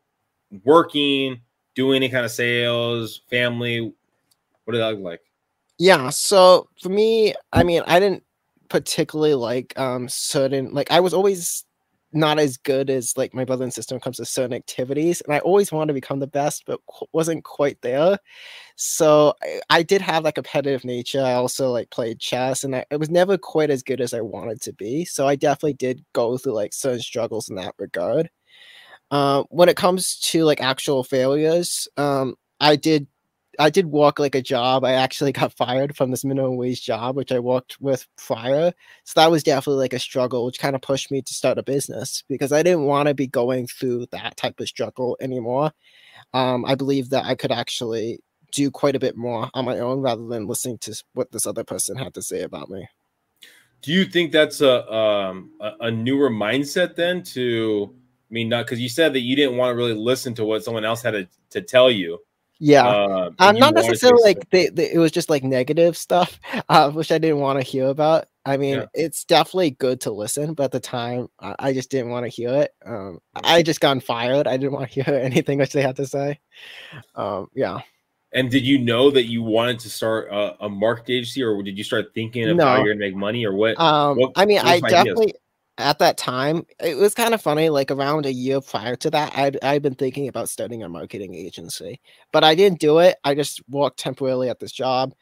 working, 0.65 1.43
doing 1.75 1.97
any 1.97 2.09
kind 2.09 2.25
of 2.25 2.31
sales, 2.31 3.21
family? 3.29 3.93
What 4.65 4.73
did 4.73 4.79
that 4.79 4.95
look 4.95 5.01
like? 5.01 5.21
Yeah. 5.79 6.09
So 6.09 6.71
for 6.81 6.89
me, 6.89 7.35
I 7.53 7.65
mean, 7.65 7.83
I 7.87 8.01
didn't 8.01 8.23
particularly 8.71 9.35
like 9.35 9.79
um 9.79 10.09
certain 10.09 10.73
like 10.73 10.91
I 10.91 11.01
was 11.01 11.13
always 11.13 11.67
not 12.15 12.39
as 12.39 12.57
good 12.57 12.91
as 12.91 13.17
like 13.17 13.35
my 13.35 13.45
brother 13.45 13.65
and 13.65 13.73
sister 13.73 13.95
when 13.95 13.99
it 13.99 14.05
comes 14.05 14.17
to 14.19 14.25
certain 14.25 14.55
activities, 14.55 15.21
and 15.21 15.35
I 15.35 15.41
always 15.41 15.73
wanted 15.73 15.89
to 15.89 15.95
become 15.95 16.21
the 16.21 16.27
best, 16.27 16.65
but 16.67 16.81
wasn't 17.13 17.45
quite 17.45 17.81
there. 17.83 18.19
So 18.77 19.35
I, 19.43 19.61
I 19.71 19.83
did 19.83 20.01
have 20.03 20.25
that 20.25 20.35
competitive 20.35 20.85
nature. 20.85 21.23
I 21.23 21.35
also 21.35 21.71
like 21.71 21.91
played 21.91 22.21
chess, 22.21 22.65
and 22.65 22.77
I, 22.77 22.85
I 22.91 22.97
was 22.97 23.11
never 23.11 23.39
quite 23.39 23.71
as 23.71 23.83
good 23.83 24.01
as 24.01 24.15
I 24.15 24.21
wanted 24.21 24.63
to 24.63 24.73
be. 24.73 25.05
So 25.05 25.27
I 25.27 25.37
definitely 25.37 25.75
did 25.75 26.05
go 26.13 26.39
through 26.39 26.55
like 26.55 26.73
certain 26.75 27.01
struggles 27.01 27.49
in 27.49 27.57
that 27.57 27.75
regard. 27.79 28.31
Um, 29.11 29.45
when 29.51 29.69
it 29.69 29.77
comes 29.77 30.19
to 30.21 30.45
like 30.45 30.61
actual 30.61 31.05
failures, 31.05 31.89
um, 31.97 32.35
I 32.61 32.77
did 32.77 33.07
I 33.59 33.71
did 33.71 33.87
walk 33.87 34.19
like 34.19 34.35
a 34.35 34.43
job. 34.43 34.85
I 34.85 34.93
actually 34.93 35.33
got 35.33 35.53
fired 35.53 35.97
from 35.97 36.11
this 36.11 36.25
minimum 36.25 36.57
wage 36.57 36.85
job, 36.85 37.17
which 37.17 37.33
I 37.33 37.39
worked 37.39 37.81
with 37.81 38.07
prior. 38.17 38.73
So 39.05 39.21
that 39.21 39.31
was 39.31 39.43
definitely 39.43 39.81
like 39.81 39.93
a 39.93 39.99
struggle, 39.99 40.47
which 40.47 40.59
kind 40.59 40.75
of 40.75 40.83
pushed 40.83 41.11
me 41.11 41.23
to 41.23 41.35
start 41.35 41.59
a 41.59 41.63
business 41.63 42.23
because 42.29 42.53
I 42.53 42.63
didn't 42.63 42.85
want 42.85 43.09
to 43.09 43.15
be 43.15 43.27
going 43.27 43.67
through 43.67 44.07
that 44.13 44.37
type 44.37 44.61
of 44.61 44.69
struggle 44.69 45.17
anymore. 45.21 45.73
Um, 46.33 46.65
I 46.65 46.75
believe 46.75 47.11
that 47.11 47.25
I 47.25 47.35
could 47.35 47.53
actually 47.53 48.21
do 48.55 48.71
quite 48.71 48.97
a 48.97 49.01
bit 49.01 49.17
more 49.17 49.51
on 49.53 49.65
my 49.65 49.79
own 49.81 50.01
rather 50.01 50.27
than 50.27 50.47
listening 50.47 50.79
to 50.79 51.03
what 51.13 51.33
this 51.33 51.47
other 51.47 51.65
person 51.65 51.97
had 51.97 52.15
to 52.15 52.23
say 52.23 52.43
about 52.43 52.71
me. 52.71 52.89
Do 53.83 53.93
you 53.93 54.07
think 54.07 54.33
that's 54.33 54.61
a 54.63 54.91
um 54.91 55.51
a, 55.61 55.91
newer 55.91 56.31
mindset 56.31 56.95
then 56.95 57.23
to 57.35 57.95
I 58.31 58.33
mean 58.33 58.49
not 58.49 58.65
because 58.65 58.81
you 58.81 58.89
said 58.89 59.13
that 59.13 59.21
you 59.21 59.37
didn't 59.37 59.59
want 59.59 59.73
to 59.73 59.77
really 59.77 59.93
listen 59.93 60.35
to 60.35 60.45
what 60.45 60.65
someone 60.65 60.85
else 60.85 61.03
had 61.03 61.11
to, 61.11 61.29
to 61.51 61.61
tell 61.61 61.91
you. 61.91 62.19
Yeah. 62.61 62.87
Um, 62.89 63.35
Um, 63.39 63.57
you 63.57 63.61
not 63.61 63.75
necessarily 63.75 64.23
like 64.23 64.49
they, 64.51 64.69
they, 64.69 64.93
it 64.93 64.99
was 64.99 65.11
just 65.13 65.29
like 65.29 65.43
negative 65.45 65.97
stuff, 65.97 66.39
uh, 66.69 66.91
which 66.91 67.11
I 67.13 67.19
didn't 67.19 67.41
want 67.41 67.59
to 67.61 67.65
hear 67.67 67.87
about. 67.89 68.27
I 68.47 68.57
mean, 68.59 68.75
Yeah. 68.75 68.87
it's 68.95 69.25
definitely 69.25 69.71
good 69.73 70.01
to 70.03 70.11
listen, 70.13 70.55
but 70.55 70.65
at 70.65 70.73
the 70.73 70.81
time, 70.81 71.29
I, 71.41 71.55
I 71.59 71.73
just 71.73 71.91
didn't 71.91 72.11
want 72.11 72.25
to 72.25 72.29
hear 72.31 72.51
it. 72.51 72.73
Um, 72.85 73.19
I 73.35 73.63
just 73.63 73.81
gotten 73.81 74.01
fired. 74.01 74.47
I 74.47 74.57
didn't 74.57 74.73
want 74.73 74.91
to 74.93 75.03
hear 75.03 75.15
anything 75.15 75.59
which 75.59 75.73
they 75.73 75.83
had 75.83 75.97
to 75.97 76.07
say. 76.07 76.39
Um, 77.15 77.49
yeah, 77.55 77.81
And 78.33 78.51
did 78.51 78.65
you 78.65 78.79
know 78.79 79.11
that 79.11 79.25
you 79.25 79.43
wanted 79.43 79.81
to 79.81 79.91
start 79.91 80.29
a, 80.31 80.65
a 80.65 80.69
market 80.69 81.13
agency, 81.13 81.43
or 81.43 81.63
did 81.63 81.77
you 81.79 81.85
start 81.85 82.13
thinking 82.15 82.49
of 82.49 82.59
how 82.59 82.77
you're 82.77 82.89
gonna 82.95 83.01
make 83.01 83.17
money, 83.17 83.45
or 83.47 83.55
what? 83.55 83.79
um, 83.81 84.19
what- 84.19 84.33
I 84.37 84.45
mean, 84.47 84.59
I 84.61 84.79
definitely, 84.81 85.25
ideas? 85.25 85.41
At 85.79 85.99
that 85.99 86.17
time 86.17 86.65
it 86.81 86.97
was 86.97 87.15
kind 87.15 87.35
of 87.35 87.43
funny. 87.43 87.69
Like 87.69 87.91
around 87.91 88.27
a 88.27 88.33
year 88.33 88.61
prior 88.61 88.97
to 88.97 89.11
that, 89.11 89.37
I'd 89.37 89.63
I'd 89.63 89.83
been 89.83 89.95
thinking 89.95 90.29
about 90.29 90.49
starting 90.49 90.83
a 90.83 90.89
marketing 90.89 91.35
agency, 91.35 92.01
but 92.33 92.45
I 92.45 92.55
didn't 92.55 92.81
do 92.81 92.99
it. 92.99 93.17
I 93.25 93.35
just 93.35 93.63
worked 93.69 93.99
temporarily 93.99 94.49
at 94.49 94.61
this 94.61 94.73
job, 94.73 95.15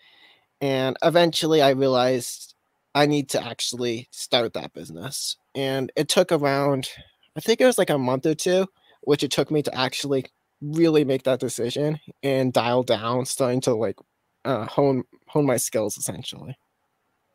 and 0.61 0.97
eventually 1.03 1.63
I 1.63 1.71
realized 1.71 2.55
I 2.95 3.07
need 3.07 3.31
to 3.31 3.45
actually 3.45 4.09
start 4.11 4.53
that 4.55 4.73
business. 4.73 5.37
And 5.55 5.91
it 5.97 6.09
took 6.09 6.31
around, 6.31 6.91
I 7.37 7.41
think 7.41 7.61
it 7.61 7.67
was 7.67 7.79
like 7.79 7.91
a 7.91 7.99
month 7.99 8.27
or 8.27 8.35
two, 8.35 8.67
which 9.03 9.23
it 9.23 9.31
took 9.31 9.51
me 9.51 9.63
to 9.63 9.75
actually 9.75 10.27
really 10.61 11.05
make 11.05 11.23
that 11.25 11.41
decision 11.41 11.99
and 12.23 12.53
dial 12.53 12.83
down, 12.83 13.25
starting 13.25 13.61
to 13.63 13.75
like 13.75 13.97
uh, 14.45 14.67
hone 14.67 15.05
hone 15.29 15.47
my 15.47 15.57
skills 15.57 15.97
essentially. 15.97 16.57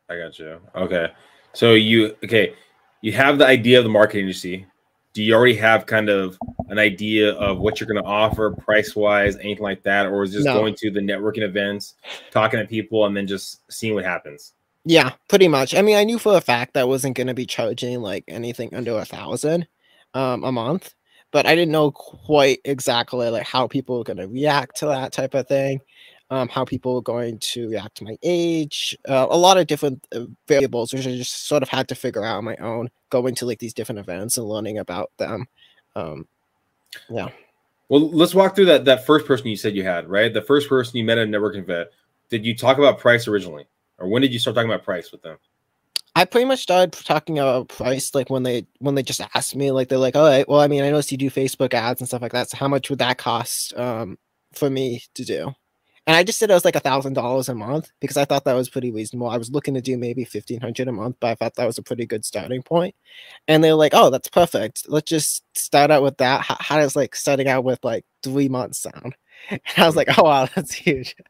I 0.08 0.16
got 0.18 0.38
you. 0.38 0.60
Okay, 0.74 1.08
so 1.52 1.74
you 1.74 2.16
okay? 2.24 2.54
You 3.00 3.12
have 3.12 3.38
the 3.38 3.46
idea 3.46 3.78
of 3.78 3.84
the 3.84 3.90
marketing 3.90 4.24
agency. 4.28 4.66
Do 5.12 5.22
you 5.22 5.34
already 5.34 5.56
have 5.56 5.86
kind 5.86 6.08
of 6.08 6.38
an 6.68 6.78
idea 6.78 7.32
of 7.32 7.58
what 7.58 7.80
you're 7.80 7.86
going 7.86 8.02
to 8.02 8.08
offer, 8.08 8.50
price 8.50 8.94
wise, 8.94 9.36
anything 9.36 9.62
like 9.62 9.82
that, 9.84 10.06
or 10.06 10.22
is 10.22 10.32
just 10.32 10.44
No. 10.46 10.54
going 10.54 10.74
to 10.76 10.90
the 10.90 11.00
networking 11.00 11.42
events, 11.42 11.94
talking 12.30 12.60
to 12.60 12.66
people, 12.66 13.06
and 13.06 13.16
then 13.16 13.26
just 13.26 13.60
seeing 13.72 13.94
what 13.94 14.04
happens? 14.04 14.52
Yeah, 14.84 15.12
pretty 15.28 15.48
much. 15.48 15.74
I 15.74 15.82
mean, 15.82 15.96
I 15.96 16.04
knew 16.04 16.18
for 16.18 16.36
a 16.36 16.40
fact 16.40 16.74
that 16.74 16.80
I 16.82 16.84
wasn't 16.84 17.16
going 17.16 17.26
to 17.26 17.34
be 17.34 17.46
charging 17.46 18.00
like 18.00 18.24
anything 18.28 18.74
under 18.74 18.98
a 18.98 19.04
thousand 19.04 19.66
um, 20.14 20.44
a 20.44 20.52
month, 20.52 20.94
but 21.30 21.46
I 21.46 21.54
didn't 21.54 21.72
know 21.72 21.90
quite 21.90 22.60
exactly 22.64 23.28
like 23.28 23.46
how 23.46 23.66
people 23.66 23.98
were 23.98 24.04
going 24.04 24.18
to 24.18 24.28
react 24.28 24.76
to 24.78 24.86
that 24.86 25.12
type 25.12 25.34
of 25.34 25.46
thing, 25.48 25.80
um, 26.30 26.48
how 26.48 26.64
people 26.64 26.94
were 26.94 27.02
going 27.02 27.38
to 27.38 27.70
react 27.70 27.96
to 27.96 28.04
my 28.04 28.18
age, 28.22 28.96
uh, 29.08 29.26
a 29.30 29.36
lot 29.36 29.56
of 29.56 29.66
different 29.66 30.06
uh, 30.14 30.26
variables, 30.46 30.92
which 30.92 31.06
I 31.06 31.16
just 31.16 31.46
sort 31.46 31.62
of 31.62 31.68
had 31.68 31.88
to 31.88 31.94
figure 31.94 32.24
out 32.24 32.36
on 32.36 32.44
my 32.44 32.56
own, 32.56 32.90
going 33.10 33.34
to 33.36 33.46
like 33.46 33.58
these 33.58 33.74
different 33.74 33.98
events 33.98 34.36
and 34.36 34.46
learning 34.46 34.78
about 34.78 35.10
them. 35.16 35.46
Um, 35.96 36.26
yeah. 37.08 37.28
Well, 37.88 38.10
let's 38.10 38.34
walk 38.34 38.54
through 38.54 38.66
that 38.66 38.84
that 38.84 39.06
first 39.06 39.26
person 39.26 39.46
you 39.46 39.56
said 39.56 39.74
you 39.74 39.84
had, 39.84 40.08
right? 40.08 40.32
The 40.32 40.42
first 40.42 40.68
person 40.68 40.98
you 40.98 41.04
met 41.04 41.18
at 41.18 41.26
a 41.26 41.30
networking 41.30 41.60
event. 41.60 41.88
Did 42.28 42.44
you 42.44 42.54
talk 42.54 42.76
about 42.76 42.98
price 42.98 43.26
originally, 43.26 43.66
or 43.96 44.08
when 44.08 44.20
did 44.20 44.32
you 44.32 44.38
start 44.38 44.54
talking 44.54 44.70
about 44.70 44.84
price 44.84 45.10
with 45.10 45.22
them? 45.22 45.38
I 46.14 46.26
pretty 46.26 46.44
much 46.44 46.60
started 46.60 46.92
talking 46.92 47.38
about 47.38 47.68
price 47.68 48.14
like 48.14 48.28
when 48.28 48.42
they 48.42 48.66
when 48.80 48.94
they 48.94 49.02
just 49.02 49.22
asked 49.34 49.56
me 49.56 49.70
like 49.70 49.88
they're 49.88 49.96
like, 49.96 50.16
all 50.16 50.28
right, 50.28 50.46
well, 50.46 50.60
I 50.60 50.68
mean, 50.68 50.82
I 50.82 50.90
noticed 50.90 51.12
you 51.12 51.16
do 51.16 51.30
Facebook 51.30 51.72
ads 51.72 52.02
and 52.02 52.08
stuff 52.08 52.20
like 52.20 52.32
that. 52.32 52.50
So 52.50 52.58
how 52.58 52.68
much 52.68 52.90
would 52.90 52.98
that 52.98 53.16
cost 53.16 53.72
um 53.78 54.18
for 54.52 54.68
me 54.68 55.02
to 55.14 55.24
do? 55.24 55.54
And 56.08 56.16
I 56.16 56.24
just 56.24 56.40
said 56.40 56.50
it 56.50 56.54
was 56.54 56.64
like 56.64 56.76
a 56.76 56.80
thousand 56.80 57.14
dollars 57.14 57.50
a 57.50 57.54
month 57.54 57.92
because 58.00 58.16
I 58.16 58.24
thought 58.24 58.44
that 58.46 58.54
was 58.54 58.70
pretty 58.70 58.90
reasonable. 58.90 59.28
I 59.30 59.36
was 59.38 59.50
looking 59.52 59.74
to 59.74 59.82
do 59.82 59.98
maybe 59.98 60.24
fifteen 60.24 60.60
hundred 60.60 60.88
a 60.88 60.92
month, 60.92 61.18
but 61.20 61.28
I 61.30 61.36
thought 61.36 61.56
that 61.56 61.66
was 61.66 61.78
a 61.78 61.84
pretty 61.84 62.06
good 62.06 62.24
starting 62.24 62.62
point. 62.64 62.96
And 63.48 63.62
they 63.62 63.70
were 63.72 63.78
like, 63.78 63.92
"Oh, 63.94 64.10
that's 64.10 64.28
perfect. 64.28 64.86
Let's 64.88 65.10
just 65.10 65.44
start 65.56 65.90
out 65.92 66.02
with 66.02 66.18
that." 66.18 66.42
How, 66.42 66.56
how 66.60 66.78
does 66.78 66.96
like 66.96 67.14
starting 67.16 67.48
out 67.48 67.64
with 67.64 67.80
like 67.84 68.06
three 68.24 68.48
months 68.48 68.80
sound? 68.80 69.16
And 69.50 69.60
I 69.78 69.86
was 69.86 69.96
like, 69.96 70.08
"Oh 70.18 70.24
wow, 70.24 70.48
that's 70.54 70.74
huge." 70.74 71.14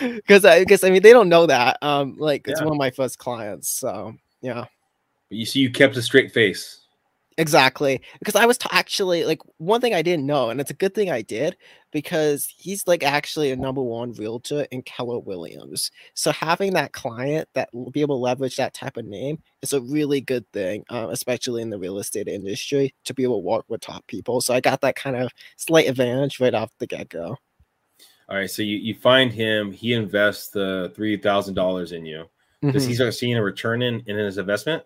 Because 0.00 0.44
I 0.44 0.64
guess 0.64 0.84
I 0.84 0.90
mean 0.90 1.02
they 1.02 1.12
don't 1.12 1.30
know 1.30 1.46
that. 1.46 1.78
Um, 1.82 2.16
like 2.18 2.46
it's 2.48 2.60
Yeah. 2.60 2.66
one 2.66 2.74
of 2.74 2.78
my 2.78 2.90
first 2.92 3.18
clients, 3.18 3.70
so 3.70 4.14
yeah. 4.42 4.66
But 5.30 5.38
you 5.38 5.46
see, 5.46 5.60
you 5.60 5.70
kept 5.70 5.96
a 5.96 6.02
straight 6.02 6.32
face. 6.32 6.79
Exactly. 7.40 8.02
Because 8.18 8.36
I 8.36 8.44
was 8.44 8.58
t- 8.58 8.68
actually 8.70 9.24
like 9.24 9.40
one 9.56 9.80
thing 9.80 9.94
I 9.94 10.02
didn't 10.02 10.26
know, 10.26 10.50
and 10.50 10.60
it's 10.60 10.70
a 10.70 10.74
good 10.74 10.94
thing 10.94 11.10
I 11.10 11.22
did 11.22 11.56
because 11.90 12.46
he's 12.54 12.86
like 12.86 13.02
actually 13.02 13.50
a 13.50 13.56
number 13.56 13.80
one 13.82 14.12
realtor 14.12 14.66
in 14.70 14.82
Keller 14.82 15.18
Williams. 15.18 15.90
So 16.12 16.32
having 16.32 16.74
that 16.74 16.92
client 16.92 17.48
that 17.54 17.72
will 17.72 17.90
be 17.90 18.02
able 18.02 18.16
to 18.16 18.22
leverage 18.22 18.56
that 18.56 18.74
type 18.74 18.98
of 18.98 19.06
name 19.06 19.42
is 19.62 19.72
a 19.72 19.80
really 19.80 20.20
good 20.20 20.44
thing, 20.52 20.84
uh, 20.90 21.08
especially 21.10 21.62
in 21.62 21.70
the 21.70 21.78
real 21.78 21.98
estate 21.98 22.28
industry 22.28 22.94
to 23.04 23.14
be 23.14 23.22
able 23.22 23.40
to 23.40 23.46
work 23.46 23.64
with 23.68 23.80
top 23.80 24.06
people. 24.06 24.42
So 24.42 24.52
I 24.52 24.60
got 24.60 24.82
that 24.82 24.96
kind 24.96 25.16
of 25.16 25.30
slight 25.56 25.88
advantage 25.88 26.40
right 26.40 26.54
off 26.54 26.70
the 26.78 26.86
get 26.86 27.08
go. 27.08 27.38
All 28.28 28.36
right, 28.36 28.50
so 28.50 28.62
you, 28.62 28.76
you 28.76 28.94
find 28.94 29.32
him, 29.32 29.72
he 29.72 29.94
invests 29.94 30.50
the 30.50 30.92
three 30.94 31.16
thousand 31.16 31.54
dollars 31.54 31.92
in 31.92 32.04
you. 32.04 32.26
Mm-hmm. 32.62 32.70
Does 32.72 32.84
he 32.84 32.94
start 32.94 33.14
seeing 33.14 33.36
a 33.36 33.42
return 33.42 33.80
in, 33.80 34.02
in 34.06 34.18
his 34.18 34.36
investment? 34.36 34.84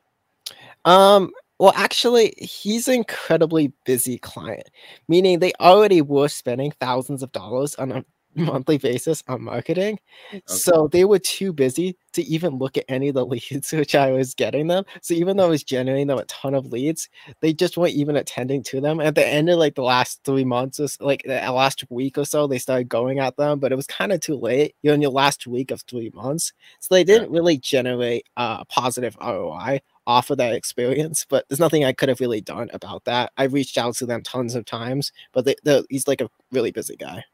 Um, 0.84 1.32
well, 1.58 1.72
actually, 1.76 2.34
he's 2.38 2.88
an 2.88 2.94
incredibly 2.94 3.72
busy 3.84 4.18
client, 4.18 4.68
meaning 5.08 5.38
they 5.38 5.52
already 5.60 6.02
were 6.02 6.28
spending 6.28 6.72
thousands 6.80 7.22
of 7.22 7.30
dollars 7.32 7.74
on 7.76 7.92
a 7.92 8.04
monthly 8.36 8.78
basis 8.78 9.22
on 9.28 9.42
marketing. 9.42 9.98
Okay. 10.32 10.42
So 10.46 10.88
they 10.90 11.04
were 11.04 11.20
too 11.20 11.52
busy 11.52 11.96
to 12.14 12.22
even 12.24 12.58
look 12.58 12.76
at 12.76 12.84
any 12.88 13.08
of 13.08 13.14
the 13.14 13.24
leads 13.26 13.70
which 13.72 13.94
I 13.94 14.10
was 14.10 14.34
getting 14.34 14.66
them. 14.66 14.84
So 15.02 15.14
even 15.14 15.36
though 15.36 15.44
I 15.46 15.50
was 15.50 15.62
generating 15.62 16.08
them 16.08 16.18
a 16.18 16.24
ton 16.24 16.54
of 16.54 16.66
leads, 16.66 17.08
they 17.40 17.52
just 17.52 17.76
weren't 17.76 17.94
even 17.94 18.16
attending 18.16 18.64
to 18.64 18.80
them. 18.80 18.98
At 19.00 19.14
the 19.14 19.24
end 19.26 19.48
of 19.48 19.58
like 19.58 19.76
the 19.76 19.82
last 19.84 20.20
three 20.24 20.44
months, 20.44 20.80
or 20.80 20.84
s- 20.84 20.98
like 21.00 21.22
the 21.24 21.34
last 21.52 21.84
week 21.90 22.18
or 22.18 22.24
so, 22.24 22.48
they 22.48 22.58
started 22.58 22.88
going 22.88 23.20
at 23.20 23.36
them, 23.36 23.60
but 23.60 23.70
it 23.70 23.76
was 23.76 23.86
kind 23.86 24.10
of 24.12 24.18
too 24.20 24.36
late. 24.36 24.74
You're 24.82 24.94
in 24.94 25.02
your 25.02 25.12
last 25.12 25.46
week 25.46 25.70
of 25.70 25.82
three 25.82 26.10
months, 26.12 26.52
so 26.80 26.94
they 26.94 27.04
didn't 27.04 27.30
really 27.30 27.58
generate 27.58 28.26
uh, 28.36 28.58
a 28.60 28.64
positive 28.64 29.16
ROI 29.20 29.80
off 30.06 30.30
of 30.30 30.38
that 30.38 30.54
experience, 30.54 31.26
but 31.28 31.48
there's 31.48 31.60
nothing 31.60 31.84
I 31.84 31.92
could 31.92 32.08
have 32.08 32.20
really 32.20 32.40
done 32.40 32.70
about 32.72 33.04
that. 33.04 33.32
I 33.36 33.44
reached 33.44 33.78
out 33.78 33.94
to 33.96 34.06
them 34.06 34.22
tons 34.22 34.54
of 34.54 34.64
times, 34.64 35.12
but 35.32 35.44
they, 35.44 35.82
he's 35.88 36.08
like 36.08 36.20
a 36.20 36.30
really 36.52 36.70
busy 36.70 36.96
guy. 36.96 37.24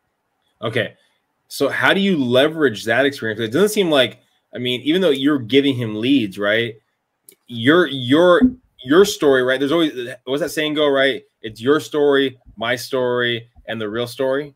Okay, 0.62 0.95
so 1.49 1.69
how 1.69 1.93
do 1.93 2.00
you 2.00 2.17
leverage 2.17 2.85
that 2.85 3.07
experience? 3.07 3.41
It 3.41 3.49
doesn't 3.49 3.71
seem 3.71 3.91
like, 3.91 4.21
I 4.55 4.59
mean, 4.59 4.81
even 4.83 5.00
though 5.00 5.11
you're 5.11 5.39
giving 5.39 5.75
him 5.75 5.97
leads, 5.97 6.39
right? 6.39 6.75
Your 7.47 7.87
your 7.87 8.43
your 8.85 9.05
story, 9.05 9.43
right? 9.43 9.59
There's 9.59 9.73
always 9.73 9.93
uh, 9.93 10.15
what's 10.25 10.43
that 10.43 10.50
saying 10.50 10.75
go, 10.75 10.89
right? 10.89 11.25
It's 11.43 11.61
your 11.61 11.81
story, 11.81 12.39
my 12.57 12.77
story, 12.77 13.49
and 13.67 13.81
the 13.81 13.89
real 13.89 14.07
story. 14.07 14.55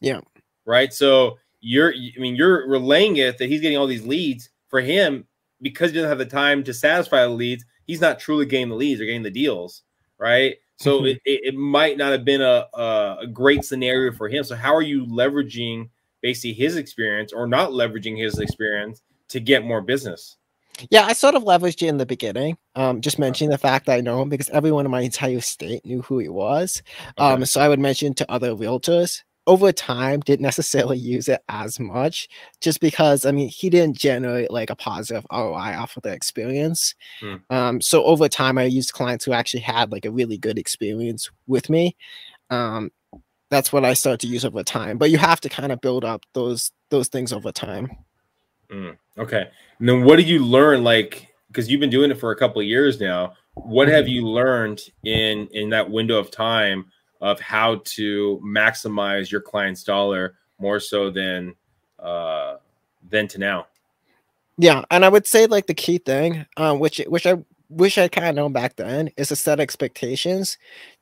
Yeah. 0.00 0.20
Right. 0.64 0.92
So 0.92 1.38
you're, 1.60 1.92
I 1.92 2.18
mean, 2.18 2.36
you're 2.36 2.68
relaying 2.68 3.16
it 3.16 3.38
that 3.38 3.48
he's 3.48 3.60
getting 3.60 3.78
all 3.78 3.86
these 3.86 4.06
leads 4.06 4.50
for 4.68 4.80
him 4.80 5.26
because 5.62 5.90
he 5.90 5.96
doesn't 5.96 6.08
have 6.08 6.18
the 6.18 6.26
time 6.26 6.62
to 6.64 6.74
satisfy 6.74 7.22
the 7.22 7.28
leads. 7.30 7.64
He's 7.86 8.00
not 8.00 8.18
truly 8.18 8.46
getting 8.46 8.68
the 8.68 8.74
leads 8.76 9.00
or 9.00 9.04
getting 9.06 9.22
the 9.22 9.30
deals, 9.30 9.82
right? 10.18 10.56
So 10.76 11.00
Mhm. 11.02 11.10
it, 11.10 11.20
it, 11.24 11.54
might 11.56 11.98
not 11.98 12.12
have 12.12 12.24
been 12.24 12.40
a, 12.40 12.66
a 12.74 13.16
a 13.22 13.26
great 13.26 13.64
scenario 13.64 14.12
for 14.12 14.28
him. 14.28 14.44
So 14.44 14.54
how 14.54 14.74
are 14.74 14.82
you 14.82 15.06
leveraging 15.06 15.88
basically 16.20 16.52
his 16.52 16.76
experience 16.76 17.32
or 17.32 17.46
not 17.48 17.70
leveraging 17.70 18.16
his 18.16 18.38
experience 18.38 19.02
to 19.28 19.40
get 19.40 19.64
more 19.64 19.80
business? 19.80 20.36
Yeah, 20.90 21.04
I 21.04 21.12
sort 21.12 21.34
of 21.34 21.42
leveraged 21.42 21.82
it 21.82 21.88
in 21.88 21.96
the 21.96 22.06
beginning. 22.06 22.56
Um, 22.76 23.00
just 23.00 23.18
mentioning 23.18 23.50
the 23.50 23.58
fact 23.58 23.86
that 23.86 23.96
I 23.96 24.00
know 24.00 24.22
him 24.22 24.28
because 24.28 24.48
everyone 24.50 24.84
in 24.84 24.92
my 24.92 25.00
entire 25.00 25.40
state 25.40 25.84
knew 25.84 26.02
who 26.02 26.18
he 26.20 26.28
was. 26.28 26.82
Okay. 27.18 27.32
Um, 27.32 27.44
so 27.44 27.60
I 27.60 27.68
would 27.68 27.80
mention 27.80 28.14
to 28.14 28.30
other 28.30 28.54
realtors. 28.54 29.22
Over 29.48 29.72
time, 29.72 30.20
didn't 30.20 30.42
necessarily 30.42 30.98
use 30.98 31.26
it 31.26 31.42
as 31.48 31.80
much, 31.80 32.28
just 32.60 32.80
because 32.80 33.24
I 33.24 33.32
mean 33.32 33.48
he 33.48 33.70
didn't 33.70 33.96
generate 33.96 34.50
like 34.50 34.68
a 34.68 34.76
positive 34.76 35.26
ROI 35.32 35.74
off 35.76 35.96
of 35.96 36.02
the 36.02 36.12
experience. 36.12 36.94
Hmm. 37.20 37.36
Um, 37.48 37.80
so 37.80 38.04
over 38.04 38.28
time, 38.28 38.58
I 38.58 38.64
used 38.64 38.92
clients 38.92 39.24
who 39.24 39.32
actually 39.32 39.60
had 39.60 39.90
like 39.90 40.04
a 40.04 40.10
really 40.10 40.36
good 40.36 40.58
experience 40.58 41.30
with 41.46 41.70
me. 41.70 41.96
Um, 42.50 42.92
that's 43.50 43.72
what 43.72 43.84
I 43.84 43.94
started 43.94 44.20
to 44.20 44.26
use 44.26 44.44
over 44.44 44.62
time. 44.62 44.98
But 44.98 45.10
you 45.10 45.18
have 45.18 45.40
to 45.40 45.48
kind 45.48 45.72
of 45.72 45.80
build 45.80 46.04
up 46.04 46.24
those 46.34 46.70
those 46.90 47.08
things 47.08 47.32
over 47.32 47.50
time. 47.50 47.90
Mm, 48.70 48.96
okay. 49.16 49.48
And 49.78 49.88
then 49.88 50.04
what 50.04 50.16
did 50.16 50.28
you 50.28 50.44
learn? 50.44 50.84
Like, 50.84 51.28
because 51.48 51.70
you've 51.70 51.80
been 51.80 51.90
doing 51.90 52.10
it 52.10 52.20
for 52.20 52.30
a 52.30 52.36
couple 52.36 52.60
of 52.60 52.66
years 52.66 53.00
now. 53.00 53.34
What 53.54 53.88
have 53.88 54.06
you 54.06 54.26
learned 54.26 54.80
in 55.04 55.48
in 55.52 55.70
that 55.70 55.90
window 55.90 56.18
of 56.18 56.30
time 56.30 56.86
of 57.20 57.40
how 57.40 57.80
to 57.84 58.40
maximize 58.44 59.30
your 59.30 59.40
client's 59.40 59.84
dollar 59.84 60.36
more 60.58 60.80
so 60.80 61.10
than 61.10 61.54
uh 61.98 62.56
than 63.08 63.28
to 63.28 63.38
now? 63.38 63.66
Yeah, 64.58 64.84
and 64.90 65.04
I 65.04 65.08
would 65.08 65.26
say 65.26 65.46
like 65.46 65.66
the 65.66 65.74
key 65.74 65.98
thing, 65.98 66.44
um, 66.56 66.80
which 66.80 66.98
which 67.06 67.26
I 67.26 67.36
wish 67.68 67.96
I 67.96 68.08
kind 68.08 68.26
of 68.26 68.34
known 68.34 68.52
back 68.52 68.76
then, 68.76 69.10
is 69.16 69.28
to 69.28 69.36
set 69.36 69.60
expectations, 69.60 70.58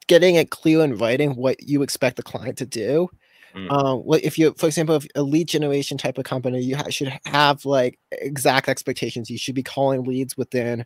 getting 0.07 0.35
it 0.35 0.51
clear 0.51 0.83
and 0.83 1.01
writing 1.01 1.37
what 1.37 1.63
you 1.63 1.83
expect 1.83 2.17
the 2.17 2.23
client 2.23 2.59
to 2.59 2.67
do. 2.67 3.09
Mm. 3.55 3.73
Um, 3.73 3.99
what 4.01 4.23
if 4.23 4.39
you, 4.39 4.55
for 4.59 4.67
example, 4.67 4.97
if 4.97 5.07
a 5.15 5.23
lead 5.23 5.49
generation 5.49 5.97
type 5.97 6.19
of 6.19 6.25
company, 6.25 6.61
you 6.61 6.77
ha- 6.77 6.91
should 6.91 7.13
have 7.25 7.65
like 7.65 7.99
exact 8.13 8.69
expectations. 8.69 9.31
You 9.31 9.39
should 9.39 9.55
be 9.55 9.63
calling 9.63 10.05
leads 10.05 10.37
within 10.37 10.85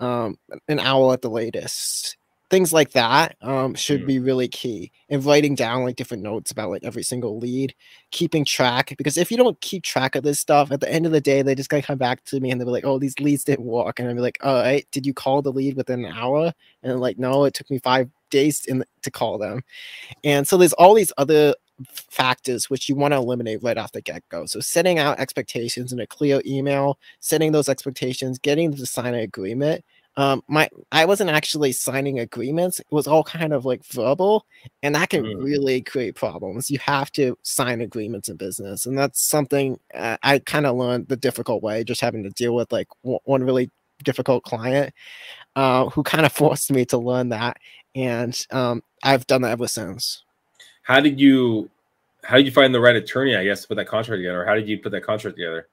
um, 0.00 0.38
an 0.68 0.80
hour 0.80 1.12
at 1.12 1.20
the 1.20 1.30
latest. 1.30 2.16
Things 2.48 2.72
like 2.72 2.92
that 2.92 3.36
um, 3.42 3.74
should 3.74 4.02
Mm. 4.02 4.06
be 4.06 4.18
really 4.20 4.46
key. 4.46 4.92
And 5.08 5.24
writing 5.24 5.56
down 5.56 5.82
like 5.82 5.96
different 5.96 6.22
notes 6.22 6.52
about 6.52 6.70
like 6.70 6.84
every 6.84 7.02
single 7.02 7.38
lead, 7.38 7.74
keeping 8.12 8.44
track. 8.44 8.94
Because 8.96 9.16
if 9.18 9.32
you 9.32 9.36
don't 9.36 9.60
keep 9.60 9.82
track 9.82 10.14
of 10.14 10.22
this 10.22 10.38
stuff, 10.38 10.70
at 10.70 10.80
the 10.80 10.92
end 10.92 11.06
of 11.06 11.12
the 11.12 11.20
day, 11.20 11.42
they 11.42 11.56
just 11.56 11.68
gonna 11.70 11.82
come 11.82 11.98
back 11.98 12.22
to 12.26 12.38
me 12.38 12.50
and 12.52 12.60
they'll 12.60 12.66
be 12.66 12.72
like, 12.72 12.84
"Oh, 12.84 12.98
these 13.00 13.18
leads 13.18 13.42
didn't 13.42 13.64
work," 13.66 13.98
and 13.98 14.08
I'll 14.08 14.14
be 14.14 14.20
like, 14.20 14.38
"All 14.42 14.54
right, 14.62 14.86
did 14.92 15.04
you 15.06 15.12
call 15.14 15.42
the 15.42 15.50
lead 15.52 15.76
within 15.76 16.04
an 16.04 16.12
hour?" 16.12 16.52
And 16.84 17.00
like, 17.00 17.18
"No, 17.18 17.44
it 17.46 17.54
took 17.54 17.68
me 17.68 17.78
five 17.80 18.08
days 18.30 18.64
in 18.66 18.84
to 19.02 19.10
call 19.10 19.38
them." 19.38 19.62
And 20.24 20.46
so 20.48 20.56
there's 20.56 20.72
all 20.74 20.94
these 20.94 21.12
other 21.18 21.54
factors 22.10 22.70
which 22.70 22.88
you 22.88 22.94
want 22.94 23.12
to 23.12 23.18
eliminate 23.18 23.62
right 23.62 23.76
off 23.78 23.92
the 23.92 24.00
get-go. 24.02 24.46
So 24.46 24.60
setting 24.60 24.98
out 24.98 25.20
expectations 25.20 25.92
in 25.92 26.00
a 26.00 26.06
clear 26.06 26.40
email, 26.46 26.98
setting 27.20 27.52
those 27.52 27.68
expectations, 27.68 28.38
getting 28.38 28.70
them 28.70 28.78
to 28.80 28.86
sign 28.86 29.14
an 29.14 29.20
agreement. 29.20 29.84
Um, 30.18 30.42
my 30.48 30.68
I 30.92 31.04
wasn't 31.04 31.30
actually 31.30 31.72
signing 31.72 32.20
agreements. 32.20 32.80
It 32.80 32.86
was 32.90 33.06
all 33.06 33.22
kind 33.22 33.52
of 33.52 33.64
like 33.64 33.84
verbal, 33.84 34.46
and 34.82 34.94
that 34.94 35.10
can 35.10 35.24
Mm. 35.24 35.44
really 35.44 35.82
create 35.82 36.14
problems. 36.14 36.70
You 36.70 36.78
have 36.80 37.12
to 37.12 37.36
sign 37.42 37.80
agreements 37.82 38.28
in 38.28 38.36
business, 38.36 38.86
and 38.86 38.98
that's 38.98 39.20
something 39.22 39.78
uh, 39.94 40.16
I 40.22 40.38
kind 40.38 40.66
of 40.66 40.76
learned 40.76 41.08
the 41.08 41.16
difficult 41.16 41.62
way, 41.62 41.84
just 41.84 42.00
having 42.00 42.22
to 42.22 42.30
deal 42.30 42.54
with 42.54 42.72
like 42.72 42.88
w- 43.04 43.20
one 43.24 43.44
really 43.44 43.70
difficult 44.04 44.44
client 44.44 44.94
uh, 45.54 45.86
who 45.90 46.02
kind 46.02 46.24
of 46.26 46.32
forced 46.42 46.70
me 46.72 46.84
to 46.86 46.98
learn 46.98 47.28
that, 47.30 47.58
and 47.94 48.46
um, 48.50 48.82
I've 49.02 49.26
done 49.26 49.42
that 49.42 49.52
ever 49.52 49.68
since. 49.68 50.22
How 50.82 51.00
did 51.00 51.20
you 51.20 51.68
how 52.24 52.36
did 52.36 52.46
you 52.46 52.52
find 52.52 52.74
the 52.74 52.80
right 52.80 52.96
attorney, 52.96 53.36
I 53.36 53.44
guess, 53.44 53.62
to 53.62 53.68
put 53.68 53.76
that 53.76 53.86
contract 53.86 54.18
together? 54.18 54.42
Or 54.42 54.46
how 54.46 54.54
did 54.54 54.68
you 54.68 54.78
put 54.78 54.92
that 54.92 55.02
contract 55.04 55.36
together? 55.36 55.68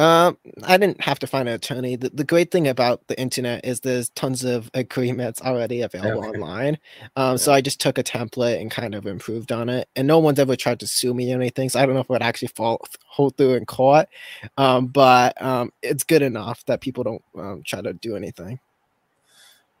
Um, 0.00 0.38
I 0.64 0.78
didn't 0.78 1.02
have 1.02 1.18
to 1.18 1.26
find 1.26 1.46
an 1.46 1.54
attorney. 1.54 1.94
The, 1.94 2.08
the 2.08 2.24
great 2.24 2.50
thing 2.50 2.68
about 2.68 3.06
the 3.08 3.20
internet 3.20 3.66
is 3.66 3.80
there's 3.80 4.08
tons 4.10 4.44
of 4.44 4.70
agreements 4.74 5.42
already 5.42 5.82
available 5.82 6.20
Okay. 6.20 6.38
online. 6.38 6.78
Um, 7.16 7.36
so 7.36 7.52
I 7.52 7.60
just 7.60 7.82
took 7.82 7.98
a 7.98 8.02
template 8.02 8.62
and 8.62 8.70
kind 8.70 8.94
of 8.94 9.06
improved 9.06 9.52
on 9.52 9.68
it. 9.68 9.88
And 9.96 10.08
no 10.08 10.18
one's 10.18 10.38
ever 10.38 10.56
tried 10.56 10.80
to 10.80 10.86
sue 10.86 11.12
me 11.12 11.30
or 11.34 11.36
anything. 11.36 11.68
So 11.68 11.80
I 11.80 11.84
don't 11.84 11.94
know 11.94 12.00
if 12.00 12.06
it 12.06 12.10
would 12.10 12.22
actually 12.22 12.48
fall 12.48 12.80
hold 13.04 13.36
through 13.36 13.54
in 13.56 13.66
court. 13.66 14.08
Um, 14.56 14.86
but 14.86 15.40
um, 15.42 15.70
it's 15.82 16.04
good 16.04 16.22
enough 16.22 16.64
that 16.64 16.80
people 16.80 17.04
don't 17.04 17.22
um, 17.36 17.62
try 17.62 17.82
to 17.82 17.92
do 17.92 18.16
anything. 18.16 18.58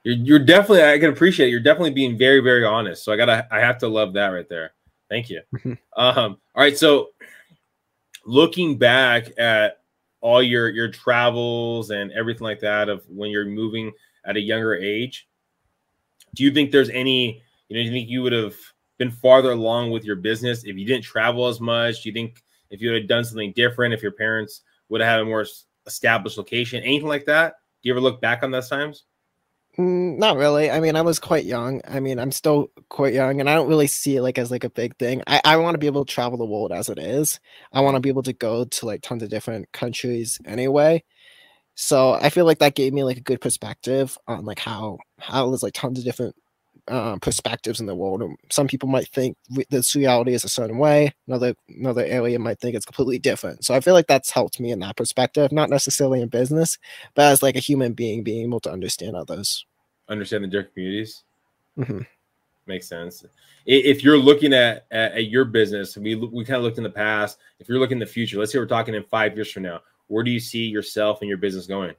You're, 0.04 0.16
you're 0.16 0.38
definitely 0.38 0.84
I 0.84 0.98
can 0.98 1.08
appreciate 1.08 1.46
it. 1.46 1.50
You're 1.50 1.60
definitely 1.60 1.92
being 1.92 2.18
very, 2.18 2.40
very 2.40 2.66
honest. 2.66 3.04
So 3.04 3.12
I 3.12 3.16
gotta 3.16 3.48
I 3.50 3.60
have 3.60 3.78
to 3.78 3.88
love 3.88 4.12
that 4.14 4.28
right 4.28 4.48
there. 4.50 4.72
Thank 5.08 5.30
you. 5.30 5.40
Um, 5.96 6.38
all 6.54 6.62
right. 6.62 6.78
So 6.78 7.08
looking 8.24 8.78
back 8.78 9.32
at 9.38 9.79
all 10.20 10.42
your 10.42 10.68
your 10.68 10.88
travels 10.88 11.90
and 11.90 12.12
everything 12.12 12.44
like 12.44 12.60
that 12.60 12.88
of 12.88 13.04
when 13.08 13.30
you're 13.30 13.46
moving 13.46 13.92
at 14.24 14.36
a 14.36 14.40
younger 14.40 14.74
age, 14.74 15.28
do 16.34 16.44
you 16.44 16.52
think 16.52 16.70
there's 16.70 16.90
any, 16.90 17.42
you 17.68 17.76
know, 17.76 17.82
do 17.82 17.84
you 17.84 17.90
think 17.90 18.08
you 18.08 18.22
would 18.22 18.32
have 18.32 18.54
been 18.98 19.10
farther 19.10 19.52
along 19.52 19.90
with 19.90 20.04
your 20.04 20.16
business 20.16 20.64
if 20.64 20.76
you 20.76 20.86
didn't 20.86 21.04
travel 21.04 21.46
as 21.46 21.60
much? 21.60 22.02
Do 22.02 22.08
you 22.10 22.12
think 22.12 22.42
if 22.70 22.80
you 22.80 22.92
had 22.92 23.08
done 23.08 23.24
something 23.24 23.52
different, 23.52 23.94
if 23.94 24.02
your 24.02 24.12
parents 24.12 24.62
would 24.88 25.00
have 25.00 25.10
had 25.10 25.20
a 25.20 25.24
more 25.24 25.46
established 25.86 26.38
location, 26.38 26.82
anything 26.82 27.08
like 27.08 27.24
that? 27.24 27.54
Do 27.82 27.88
you 27.88 27.94
ever 27.94 28.00
look 28.00 28.20
back 28.20 28.42
on 28.42 28.50
those 28.50 28.68
times? 28.68 29.04
Mm, 29.78 30.18
not 30.18 30.36
really. 30.36 30.70
I 30.70 30.80
mean, 30.80 30.96
I 30.96 31.02
was 31.02 31.18
quite 31.20 31.44
young. 31.44 31.80
I 31.86 32.00
mean, 32.00 32.18
I'm 32.18 32.32
still 32.32 32.70
quite 32.88 33.14
young, 33.14 33.40
and 33.40 33.48
I 33.48 33.54
don't 33.54 33.68
really 33.68 33.86
see 33.86 34.16
it 34.16 34.22
like 34.22 34.36
as 34.38 34.50
like 34.50 34.64
a 34.64 34.70
big 34.70 34.96
thing. 34.98 35.22
I, 35.26 35.40
I 35.44 35.56
want 35.56 35.74
to 35.74 35.78
be 35.78 35.86
able 35.86 36.04
to 36.04 36.12
travel 36.12 36.38
the 36.38 36.44
world 36.44 36.72
as 36.72 36.88
it 36.88 36.98
is. 36.98 37.38
I 37.72 37.80
want 37.80 37.94
to 37.94 38.00
be 38.00 38.08
able 38.08 38.24
to 38.24 38.32
go 38.32 38.64
to 38.64 38.86
like 38.86 39.02
tons 39.02 39.22
of 39.22 39.30
different 39.30 39.70
countries 39.72 40.38
anyway. 40.44 41.04
So 41.76 42.12
I 42.14 42.30
feel 42.30 42.46
like 42.46 42.60
that 42.60 42.74
gave 42.76 42.92
me 42.94 43.04
like 43.04 43.18
a 43.18 43.22
good 43.22 43.40
perspective 43.40 44.18
on 44.28 44.44
like 44.46 44.60
how 44.60 44.98
how 45.20 45.50
there's 45.50 45.62
like 45.64 45.74
tons 45.74 45.98
of 45.98 46.04
different 46.06 46.36
uh, 46.90 47.16
perspectives 47.18 47.80
in 47.80 47.86
the 47.86 47.94
world. 47.94 48.22
And 48.22 48.36
some 48.50 48.66
people 48.66 48.88
might 48.88 49.08
think 49.08 49.36
this 49.70 49.94
reality 49.94 50.34
is 50.34 50.44
a 50.44 50.48
certain 50.48 50.78
way. 50.78 51.14
Another 51.28 51.54
another 51.68 52.04
area 52.04 52.38
might 52.38 52.58
think 52.58 52.74
it's 52.74 52.84
completely 52.84 53.18
different. 53.18 53.64
So 53.64 53.74
I 53.74 53.80
feel 53.80 53.94
like 53.94 54.08
that's 54.08 54.30
helped 54.30 54.60
me 54.60 54.72
in 54.72 54.80
that 54.80 54.96
perspective, 54.96 55.52
not 55.52 55.70
necessarily 55.70 56.20
in 56.20 56.28
business, 56.28 56.78
but 57.14 57.26
as 57.26 57.42
like 57.42 57.56
a 57.56 57.60
human 57.60 57.92
being, 57.92 58.22
being 58.22 58.44
able 58.44 58.60
to 58.60 58.72
understand 58.72 59.16
others. 59.16 59.64
Understand 60.08 60.44
the 60.44 60.48
different 60.48 60.74
communities? 60.74 61.22
Mhm. 61.78 62.06
Makes 62.66 62.88
sense. 62.88 63.24
If 63.66 64.02
you're 64.02 64.18
looking 64.18 64.52
at, 64.52 64.86
at, 64.90 65.12
at 65.12 65.26
your 65.26 65.44
business, 65.44 65.96
we 65.96 66.16
we 66.16 66.44
kind 66.44 66.56
of 66.56 66.62
looked 66.62 66.78
in 66.78 66.84
the 66.84 66.90
past. 66.90 67.38
If 67.58 67.68
you're 67.68 67.78
looking 67.78 67.96
in 67.96 68.00
the 68.00 68.06
future, 68.06 68.38
let's 68.38 68.52
say 68.52 68.58
we're 68.58 68.66
talking 68.66 68.94
in 68.94 69.04
five 69.04 69.34
years 69.36 69.50
from 69.50 69.62
now, 69.62 69.80
where 70.08 70.24
do 70.24 70.30
you 70.30 70.40
see 70.40 70.66
yourself 70.66 71.20
and 71.20 71.28
your 71.28 71.38
business 71.38 71.66
going? 71.66 71.94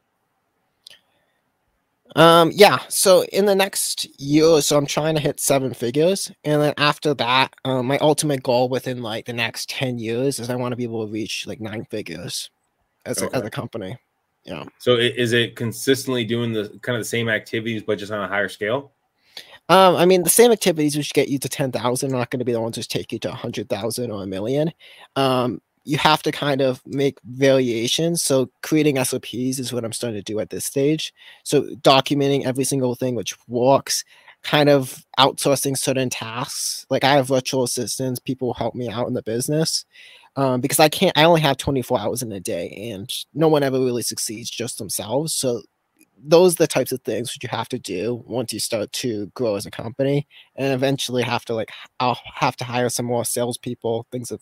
Um, 2.15 2.52
yeah. 2.54 2.80
So 2.89 3.24
in 3.26 3.45
the 3.45 3.56
next 3.56 4.08
year 4.19 4.62
so, 4.62 4.78
I'm 4.78 4.86
trying 4.86 5.15
to 5.15 5.21
hit 5.21 5.39
seven 5.39 5.74
figures, 5.74 6.32
and 6.43 6.62
then 6.62 6.74
after 6.78 7.13
that, 7.15 7.54
um, 7.63 7.88
my 7.88 7.97
ultimate 8.00 8.43
goal 8.43 8.69
within 8.69 9.02
like 9.02 9.26
the 9.26 9.34
next 9.34 9.69
ten 9.69 9.97
years 9.97 10.39
is 10.39 10.50
I 10.50 10.56
want 10.56 10.74
to 10.74 10.76
be 10.76 10.84
able 10.84 11.06
to 11.06 11.12
reach 11.12 11.47
like 11.47 11.62
nine 11.62 11.86
figures 11.86 12.50
as 13.06 13.21
a, 13.21 13.36
as 13.36 13.43
a 13.43 13.50
company. 13.50 13.97
Yeah. 14.43 14.65
So 14.80 14.95
is 14.95 15.34
it 15.34 15.56
consistently 15.56 16.26
doing 16.26 16.52
the 16.52 16.69
kind 16.82 16.95
of 16.95 17.02
the 17.02 17.06
same 17.06 17.30
activities, 17.30 17.84
but 17.84 17.97
just 18.00 18.12
on 18.12 18.24
a 18.24 18.28
higher 18.28 18.50
scale? 18.50 18.91
Um, 19.69 19.95
I 19.95 20.06
mean, 20.06 20.24
the 20.24 20.30
same 20.30 20.52
activities 20.52 20.97
which 20.97 21.13
get 21.13 21.30
you 21.30 21.39
to 21.39 21.47
ten 21.47 21.71
thousand 21.71 22.13
are 22.13 22.17
not 22.17 22.30
going 22.30 22.39
to 22.39 22.45
be 22.45 22.52
the 22.52 22.60
ones 22.60 22.78
which 22.78 22.88
take 22.88 23.13
you 23.13 23.19
to 23.19 23.30
a 23.30 23.36
hundred 23.36 23.69
thousand 23.69 24.12
or 24.12 24.24
a 24.24 24.28
million. 24.28 24.74
Um, 25.15 25.62
you 25.84 25.98
have 25.98 26.22
to 26.24 26.32
kind 26.32 26.62
of 26.62 26.82
make 26.86 27.17
variations. 27.26 28.22
So 28.22 28.50
creating 28.62 29.04
SOPs 29.04 29.60
is 29.60 29.74
what 29.74 29.84
I'm 29.84 29.94
starting 29.94 30.20
to 30.20 30.24
do 30.24 30.39
at 30.39 30.50
this 30.50 30.65
stage. 30.65 31.13
So 31.44 31.63
documenting 31.82 32.46
every 32.46 32.63
single 32.63 32.96
thing 32.96 33.15
which 33.15 33.36
works, 33.48 34.04
kind 34.44 34.70
of 34.70 35.06
outsourcing 35.20 35.78
certain 35.78 36.10
tasks. 36.10 36.86
Like 36.89 37.04
I 37.04 37.13
have 37.15 37.28
virtual 37.28 37.63
assistants, 37.63 38.20
people 38.20 38.54
help 38.54 38.76
me 38.76 38.89
out 38.89 39.08
in 39.08 39.13
the 39.13 39.24
business. 39.24 39.86
Um, 40.38 40.62
because 40.62 40.80
I 40.80 40.88
can't, 40.88 41.17
I 41.17 41.26
only 41.26 41.41
have 41.41 41.58
24 41.58 42.00
hours 42.00 42.22
in 42.22 42.32
a 42.32 42.39
day, 42.39 42.70
and 42.94 43.12
no 43.34 43.50
one 43.50 43.63
ever 43.63 43.78
really 43.78 44.02
succeeds 44.02 44.50
just 44.50 44.78
themselves. 44.78 45.34
So 45.34 45.62
those 46.24 46.54
are 46.54 46.63
the 46.63 46.67
types 46.67 46.94
of 46.94 47.02
things 47.02 47.34
that 47.34 47.44
you 47.44 47.50
have 47.50 47.67
to 47.70 47.80
do 47.80 48.24
once 48.26 48.54
you 48.54 48.60
start 48.60 48.94
to 48.94 49.28
grow 49.36 49.56
as 49.56 49.65
a 49.65 49.72
company, 49.72 50.28
and 50.56 50.74
eventually 50.74 51.24
have 51.24 51.44
to 51.46 51.54
like, 51.54 51.72
I'll 52.00 52.20
have 52.36 52.56
to 52.58 52.63
hire 52.63 52.88
some 52.88 53.06
more 53.08 53.26
salespeople, 53.26 54.08
things 54.10 54.32
of 54.32 54.41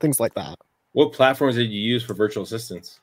things 0.00 0.18
like 0.18 0.34
that. 0.34 0.58
What 0.98 1.12
platforms 1.12 1.54
did 1.54 1.70
you 1.70 1.80
use 1.80 2.02
for 2.02 2.12
virtual 2.12 2.42
assistants? 2.42 2.98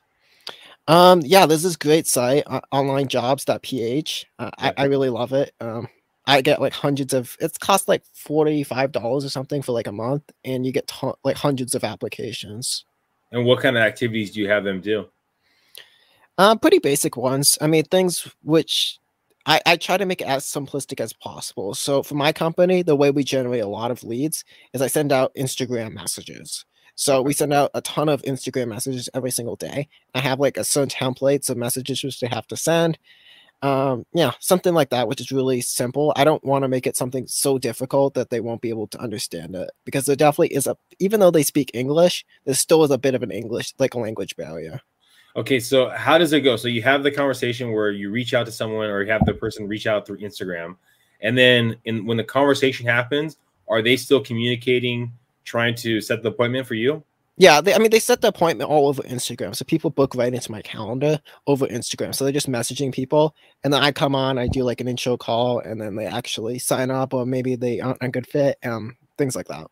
Um, 0.86 1.22
yeah, 1.24 1.46
there's 1.46 1.62
this 1.62 1.76
great 1.76 2.06
site, 2.06 2.42
uh, 2.46 2.60
onlinejobs.ph. 2.70 4.26
Uh, 4.38 4.50
I, 4.58 4.74
I 4.76 4.84
really 4.84 5.08
love 5.08 5.32
it. 5.32 5.54
Um, 5.62 5.88
I 6.26 6.42
get 6.42 6.60
like 6.60 6.74
hundreds 6.74 7.14
of, 7.14 7.34
it's 7.40 7.56
cost 7.56 7.88
like 7.88 8.02
$45 8.14 9.02
or 9.02 9.28
something 9.30 9.62
for 9.62 9.72
like 9.72 9.86
a 9.86 9.92
month, 9.92 10.30
and 10.44 10.66
you 10.66 10.72
get 10.72 10.86
ton, 10.88 11.14
like 11.24 11.38
hundreds 11.38 11.74
of 11.74 11.84
applications. 11.84 12.84
And 13.32 13.46
what 13.46 13.60
kind 13.60 13.78
of 13.78 13.82
activities 13.82 14.30
do 14.32 14.42
you 14.42 14.50
have 14.50 14.64
them 14.64 14.82
do? 14.82 15.06
Uh, 16.36 16.54
pretty 16.54 16.80
basic 16.80 17.16
ones. 17.16 17.56
I 17.62 17.66
mean, 17.66 17.84
things 17.84 18.30
which 18.42 18.98
I, 19.46 19.62
I 19.64 19.76
try 19.76 19.96
to 19.96 20.04
make 20.04 20.20
it 20.20 20.28
as 20.28 20.44
simplistic 20.44 21.00
as 21.00 21.14
possible. 21.14 21.72
So 21.72 22.02
for 22.02 22.14
my 22.14 22.34
company, 22.34 22.82
the 22.82 22.94
way 22.94 23.10
we 23.10 23.24
generate 23.24 23.62
a 23.62 23.66
lot 23.66 23.90
of 23.90 24.04
leads 24.04 24.44
is 24.74 24.82
I 24.82 24.86
send 24.86 25.12
out 25.12 25.34
Instagram 25.34 25.94
messages. 25.94 26.66
So 26.96 27.22
we 27.22 27.34
send 27.34 27.52
out 27.52 27.70
a 27.74 27.82
ton 27.82 28.08
of 28.08 28.22
Instagram 28.22 28.68
messages 28.68 29.08
every 29.14 29.30
single 29.30 29.54
day. 29.56 29.88
I 30.14 30.20
have 30.20 30.40
like 30.40 30.56
a 30.56 30.64
certain 30.64 30.88
templates 30.88 31.48
of 31.50 31.56
messages 31.56 32.02
which 32.02 32.20
they 32.20 32.26
have 32.26 32.46
to 32.48 32.56
send. 32.56 32.98
Um, 33.62 34.04
yeah, 34.12 34.32
something 34.40 34.74
like 34.74 34.90
that, 34.90 35.06
which 35.06 35.20
is 35.20 35.30
really 35.30 35.60
simple. 35.60 36.12
I 36.16 36.24
don't 36.24 36.44
want 36.44 36.64
to 36.64 36.68
make 36.68 36.86
it 36.86 36.96
something 36.96 37.26
so 37.26 37.58
difficult 37.58 38.14
that 38.14 38.30
they 38.30 38.40
won't 38.40 38.60
be 38.60 38.70
able 38.70 38.86
to 38.88 38.98
understand 38.98 39.54
it 39.54 39.70
because 39.84 40.06
there 40.06 40.16
definitely 40.16 40.54
is 40.54 40.66
a, 40.66 40.76
even 40.98 41.20
though 41.20 41.30
they 41.30 41.42
speak 41.42 41.70
English, 41.74 42.24
there 42.44 42.54
still 42.54 42.82
is 42.84 42.90
a 42.90 42.98
bit 42.98 43.14
of 43.14 43.22
an 43.22 43.30
English, 43.30 43.74
like 43.78 43.94
a 43.94 43.98
language 43.98 44.36
barrier. 44.36 44.80
Okay, 45.36 45.60
so 45.60 45.90
how 45.90 46.16
does 46.16 46.32
it 46.32 46.40
go? 46.40 46.56
So 46.56 46.68
you 46.68 46.82
have 46.82 47.02
the 47.02 47.10
conversation 47.10 47.72
where 47.72 47.90
you 47.90 48.10
reach 48.10 48.32
out 48.32 48.46
to 48.46 48.52
someone 48.52 48.88
or 48.88 49.02
you 49.02 49.12
have 49.12 49.26
the 49.26 49.34
person 49.34 49.68
reach 49.68 49.86
out 49.86 50.06
through 50.06 50.18
Instagram. 50.18 50.76
And 51.20 51.36
then 51.36 51.76
in, 51.84 52.06
when 52.06 52.16
the 52.16 52.24
conversation 52.24 52.86
happens, 52.86 53.36
are 53.68 53.82
they 53.82 53.96
still 53.96 54.20
communicating, 54.20 55.12
trying 55.46 55.74
to 55.76 56.02
set 56.02 56.22
the 56.22 56.28
appointment 56.28 56.66
for 56.66 56.74
you? 56.74 57.02
Yeah, 57.38 57.60
they, 57.60 57.74
I 57.74 57.78
mean, 57.78 57.90
they 57.90 57.98
set 57.98 58.22
the 58.22 58.28
appointment 58.28 58.70
all 58.70 58.88
over 58.88 59.02
Instagram. 59.02 59.54
So 59.54 59.64
people 59.66 59.90
book 59.90 60.14
right 60.14 60.32
into 60.32 60.50
my 60.50 60.62
calendar 60.62 61.20
over 61.46 61.66
Instagram. 61.66 62.14
So 62.14 62.24
they're 62.24 62.32
just 62.32 62.50
messaging 62.50 62.92
people. 62.92 63.34
And 63.62 63.72
then 63.72 63.82
I 63.82 63.92
come 63.92 64.14
on, 64.14 64.38
I 64.38 64.46
do 64.46 64.64
like 64.64 64.80
an 64.80 64.88
intro 64.88 65.18
call, 65.18 65.60
and 65.60 65.78
then 65.80 65.96
they 65.96 66.06
actually 66.06 66.58
sign 66.58 66.90
up, 66.90 67.12
or 67.12 67.26
maybe 67.26 67.54
they 67.54 67.80
aren't 67.80 68.02
a 68.02 68.08
good 68.08 68.26
fit, 68.26 68.58
um, 68.64 68.96
things 69.18 69.36
like 69.36 69.48
that. 69.48 69.66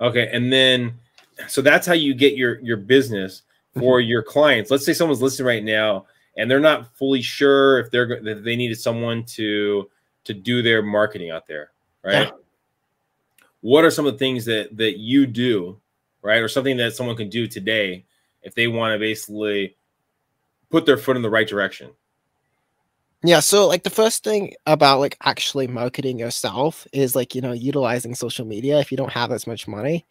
Okay. 0.00 0.28
And 0.30 0.52
then, 0.52 0.94
so 1.48 1.62
that's 1.62 1.86
how 1.86 1.94
you 1.94 2.14
get 2.14 2.36
your, 2.36 2.60
your 2.60 2.76
business 2.76 3.42
for 3.78 4.00
your 4.00 4.22
clients. 4.22 4.70
Let's 4.70 4.84
say 4.84 4.92
someone's 4.92 5.22
listening 5.22 5.46
right 5.46 5.64
now 5.64 6.06
and 6.36 6.50
they're 6.50 6.60
not 6.60 6.94
fully 6.96 7.22
sure 7.22 7.80
if 7.80 7.90
they're, 7.90 8.12
if 8.12 8.44
they 8.44 8.56
needed 8.56 8.78
someone 8.78 9.24
to, 9.24 9.90
to 10.24 10.34
do 10.34 10.62
their 10.62 10.82
marketing 10.82 11.30
out 11.30 11.46
there, 11.46 11.70
right? 12.04 12.28
Yeah. 12.28 12.30
What 13.64 13.84
are 13.84 13.90
some 13.90 14.06
of 14.06 14.12
the 14.12 14.18
things 14.18 14.44
that, 14.44 14.76
that 14.76 14.98
you 14.98 15.26
do 15.26 15.80
right? 16.24 16.42
Or 16.42 16.48
something 16.48 16.78
that 16.78 16.94
someone 16.94 17.16
can 17.16 17.28
do 17.28 17.46
today 17.46 18.06
if 18.42 18.54
they 18.54 18.66
want 18.66 18.94
to 18.94 18.98
basically 18.98 19.76
put 20.70 20.86
their 20.86 20.96
foot 20.96 21.16
in 21.16 21.22
the 21.22 21.30
right 21.30 21.46
direction. 21.46 21.90
Yeah, 23.26 23.40
so 23.40 23.66
like 23.66 23.84
the 23.84 23.90
first 23.90 24.22
thing 24.22 24.52
about 24.66 25.00
like 25.00 25.16
actually 25.22 25.66
marketing 25.66 26.18
yourself 26.18 26.86
is 26.92 27.16
like, 27.16 27.34
you 27.34 27.40
know, 27.40 27.52
utilizing 27.52 28.14
social 28.14 28.44
media 28.44 28.78
if 28.80 28.90
you 28.90 28.98
don't 28.98 29.12
have 29.12 29.32
as 29.32 29.46
much 29.46 29.66
money. 29.66 30.04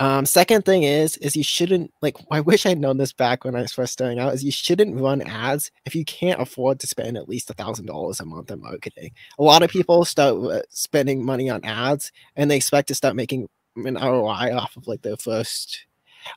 Um, 0.00 0.26
second 0.26 0.64
thing 0.66 0.82
is 0.84 1.16
is 1.18 1.36
you 1.36 1.44
shouldn't 1.44 1.92
like 2.02 2.16
I 2.32 2.40
wish 2.40 2.66
I'd 2.66 2.78
known 2.78 2.98
this 2.98 3.14
back 3.14 3.44
when 3.44 3.54
I 3.56 3.62
was 3.62 3.72
first 3.72 3.94
starting 3.94 4.18
out, 4.18 4.34
is 4.34 4.44
you 4.44 4.52
shouldn't 4.52 5.00
run 5.00 5.22
ads 5.22 5.70
if 5.86 5.94
you 5.94 6.04
can't 6.04 6.40
afford 6.42 6.80
to 6.80 6.86
spend 6.88 7.16
at 7.16 7.28
least 7.30 7.50
a 7.50 7.54
thousand 7.54 7.86
dollars 7.86 8.20
a 8.20 8.26
month 8.26 8.50
on 8.52 8.60
marketing. 8.62 9.12
A 9.38 9.42
lot 9.42 9.62
of 9.62 9.70
people 9.70 10.04
start 10.04 10.36
uh, 10.36 10.62
spending 10.70 11.24
money 11.24 11.50
on 11.50 11.64
ads 11.64 12.12
and 12.36 12.50
they 12.50 12.56
expect 12.56 12.88
to 12.88 12.94
start 12.94 13.16
making 13.16 13.48
an 13.76 13.94
ROI 13.96 14.54
off 14.56 14.76
of 14.76 14.86
like 14.88 15.02
the 15.02 15.16
first, 15.18 15.86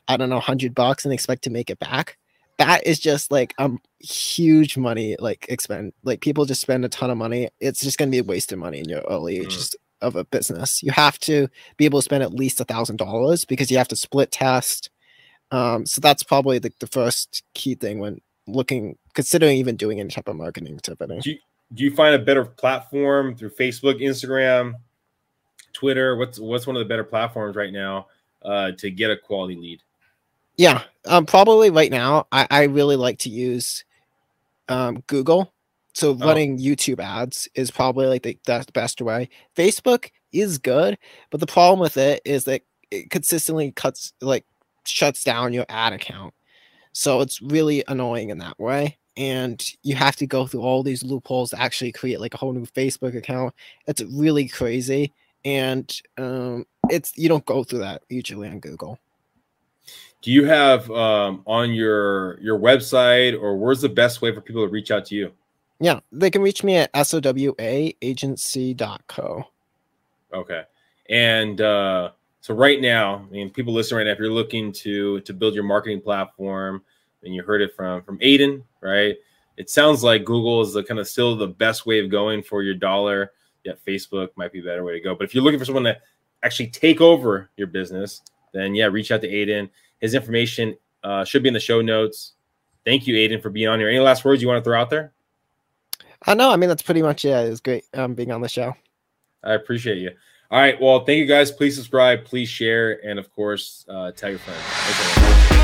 I 0.08 0.16
don't 0.16 0.30
know, 0.30 0.40
hundred 0.40 0.74
bucks 0.74 1.04
and 1.04 1.14
expect 1.14 1.44
to 1.44 1.50
make 1.50 1.70
it 1.70 1.80
back. 1.80 2.18
That 2.58 2.86
is 2.86 2.98
just 3.00 3.32
like 3.32 3.54
um 3.58 3.80
huge 3.98 4.76
money 4.76 5.16
like 5.18 5.46
expend 5.48 5.92
like 6.04 6.20
people 6.20 6.44
just 6.44 6.60
spend 6.60 6.84
a 6.84 6.88
ton 6.88 7.10
of 7.10 7.18
money. 7.18 7.48
It's 7.60 7.80
just 7.80 7.98
gonna 7.98 8.10
be 8.10 8.18
a 8.18 8.24
waste 8.24 8.52
of 8.52 8.58
money 8.58 8.78
in 8.78 8.88
your 8.88 9.02
early 9.08 9.38
mm. 9.38 9.44
ages 9.44 9.74
of 10.00 10.16
a 10.16 10.24
business. 10.24 10.82
You 10.82 10.92
have 10.92 11.18
to 11.20 11.48
be 11.76 11.84
able 11.84 11.98
to 11.98 12.04
spend 12.04 12.22
at 12.22 12.32
least 12.32 12.60
a 12.60 12.64
thousand 12.64 12.96
dollars 12.96 13.44
because 13.44 13.70
you 13.70 13.78
have 13.78 13.88
to 13.88 13.96
split 13.96 14.30
test. 14.30 14.90
Um, 15.50 15.86
so 15.86 16.00
that's 16.00 16.22
probably 16.22 16.58
the, 16.58 16.72
the 16.80 16.86
first 16.86 17.42
key 17.54 17.74
thing 17.74 17.98
when 17.98 18.20
looking 18.46 18.96
considering 19.14 19.56
even 19.56 19.76
doing 19.76 20.00
any 20.00 20.10
type 20.10 20.28
of 20.28 20.36
marketing 20.36 20.74
activity. 20.74 21.20
Do 21.20 21.30
you, 21.30 21.38
do 21.72 21.84
you 21.84 21.94
find 21.94 22.14
a 22.14 22.18
better 22.18 22.44
platform 22.44 23.34
through 23.36 23.50
Facebook, 23.50 24.00
Instagram, 24.00 24.74
Twitter? 25.72 26.16
What's 26.16 26.38
what's 26.38 26.66
one 26.66 26.76
of 26.76 26.80
the 26.80 26.88
better 26.88 27.04
platforms 27.04 27.56
right 27.56 27.72
now 27.72 28.06
uh, 28.42 28.72
to 28.78 28.90
get 28.90 29.10
a 29.10 29.16
quality 29.16 29.56
lead? 29.56 29.82
Yeah, 30.56 30.82
um, 31.06 31.26
probably 31.26 31.70
right 31.70 31.90
now. 31.90 32.26
I, 32.30 32.46
I 32.50 32.62
really 32.64 32.96
like 32.96 33.18
to 33.20 33.30
use 33.30 33.84
um, 34.68 35.02
Google. 35.06 35.52
So 35.94 36.10
oh. 36.10 36.14
running 36.14 36.58
YouTube 36.58 37.00
ads 37.00 37.48
is 37.54 37.70
probably 37.70 38.06
like 38.06 38.22
the, 38.22 38.38
the 38.44 38.64
best 38.72 39.00
way. 39.00 39.28
Facebook 39.56 40.10
is 40.32 40.58
good, 40.58 40.98
but 41.30 41.40
the 41.40 41.46
problem 41.46 41.78
with 41.78 41.96
it 41.96 42.20
is 42.24 42.44
that 42.44 42.62
it 42.90 43.10
consistently 43.10 43.72
cuts 43.72 44.12
like 44.20 44.44
shuts 44.84 45.24
down 45.24 45.52
your 45.52 45.66
ad 45.68 45.92
account. 45.92 46.34
So 46.92 47.20
it's 47.20 47.42
really 47.42 47.84
annoying 47.88 48.30
in 48.30 48.38
that 48.38 48.58
way. 48.58 48.98
And 49.16 49.64
you 49.82 49.94
have 49.94 50.16
to 50.16 50.26
go 50.26 50.46
through 50.46 50.62
all 50.62 50.82
these 50.82 51.04
loopholes 51.04 51.50
to 51.50 51.60
actually 51.60 51.92
create 51.92 52.20
like 52.20 52.34
a 52.34 52.36
whole 52.36 52.52
new 52.52 52.66
Facebook 52.66 53.16
account. 53.16 53.54
It's 53.86 54.02
really 54.02 54.48
crazy 54.48 55.12
and 55.44 55.92
um, 56.16 56.66
it's 56.90 57.12
you 57.16 57.28
don't 57.28 57.44
go 57.44 57.64
through 57.64 57.80
that 57.80 58.02
usually 58.08 58.48
on 58.48 58.60
Google. 58.60 58.98
Do 60.24 60.32
you 60.32 60.46
have 60.46 60.90
um, 60.90 61.42
on 61.46 61.74
your 61.74 62.40
your 62.40 62.58
website 62.58 63.38
or 63.38 63.58
where's 63.58 63.82
the 63.82 63.90
best 63.90 64.22
way 64.22 64.34
for 64.34 64.40
people 64.40 64.64
to 64.64 64.68
reach 64.68 64.90
out 64.90 65.04
to 65.06 65.14
you? 65.14 65.30
Yeah, 65.80 66.00
they 66.10 66.30
can 66.30 66.40
reach 66.40 66.64
me 66.64 66.76
at 66.76 66.90
sowaagency.co. 66.94 69.44
Okay. 70.32 70.62
And 71.10 71.60
uh, 71.60 72.12
so 72.40 72.54
right 72.54 72.80
now, 72.80 73.16
I 73.16 73.24
mean, 73.30 73.50
people 73.50 73.74
listen 73.74 73.98
right 73.98 74.04
now, 74.04 74.12
if 74.12 74.18
you're 74.18 74.30
looking 74.30 74.72
to 74.72 75.20
to 75.20 75.34
build 75.34 75.54
your 75.54 75.64
marketing 75.64 76.00
platform, 76.00 76.82
and 77.22 77.34
you 77.34 77.42
heard 77.42 77.60
it 77.60 77.76
from 77.76 78.00
from 78.02 78.18
Aiden, 78.20 78.62
right? 78.80 79.16
It 79.58 79.68
sounds 79.68 80.02
like 80.02 80.24
Google 80.24 80.62
is 80.62 80.72
the 80.72 80.82
kind 80.82 80.98
of 80.98 81.06
still 81.06 81.36
the 81.36 81.48
best 81.48 81.84
way 81.84 82.00
of 82.00 82.10
going 82.10 82.42
for 82.42 82.62
your 82.62 82.74
dollar 82.74 83.32
yeah, 83.64 83.72
Facebook 83.86 84.28
might 84.36 84.52
be 84.52 84.60
a 84.60 84.62
better 84.62 84.84
way 84.84 84.92
to 84.92 85.00
go. 85.00 85.14
But 85.14 85.24
if 85.24 85.34
you're 85.34 85.44
looking 85.44 85.58
for 85.58 85.64
someone 85.64 85.84
to 85.84 85.98
actually 86.42 86.68
take 86.68 87.00
over 87.00 87.50
your 87.56 87.66
business, 87.66 88.22
then 88.52 88.74
yeah, 88.74 88.86
reach 88.86 89.10
out 89.10 89.22
to 89.22 89.28
Aiden. 89.28 89.68
His 90.04 90.12
information 90.12 90.76
uh, 91.02 91.24
should 91.24 91.42
be 91.42 91.48
in 91.48 91.54
the 91.54 91.60
show 91.60 91.80
notes. 91.80 92.34
Thank 92.84 93.06
you, 93.06 93.14
Aiden, 93.14 93.40
for 93.40 93.48
being 93.48 93.68
on 93.68 93.78
here. 93.78 93.88
Any 93.88 94.00
last 94.00 94.22
words 94.22 94.42
you 94.42 94.48
want 94.48 94.62
to 94.62 94.68
throw 94.68 94.78
out 94.78 94.90
there? 94.90 95.14
I 96.26 96.32
uh, 96.32 96.34
know. 96.34 96.50
I 96.50 96.56
mean, 96.56 96.68
that's 96.68 96.82
pretty 96.82 97.00
much 97.00 97.24
it. 97.24 97.30
It 97.30 97.48
was 97.48 97.62
great 97.62 97.84
um, 97.94 98.12
being 98.12 98.30
on 98.30 98.42
the 98.42 98.48
show. 98.50 98.76
I 99.42 99.54
appreciate 99.54 99.96
you. 99.96 100.10
All 100.50 100.60
right. 100.60 100.78
Well, 100.78 101.06
thank 101.06 101.20
you 101.20 101.24
guys. 101.24 101.50
Please 101.50 101.74
subscribe, 101.74 102.26
please 102.26 102.50
share, 102.50 103.02
and 103.02 103.18
of 103.18 103.30
course, 103.30 103.86
uh, 103.88 104.12
tell 104.12 104.28
your 104.28 104.40
friends. 104.40 105.63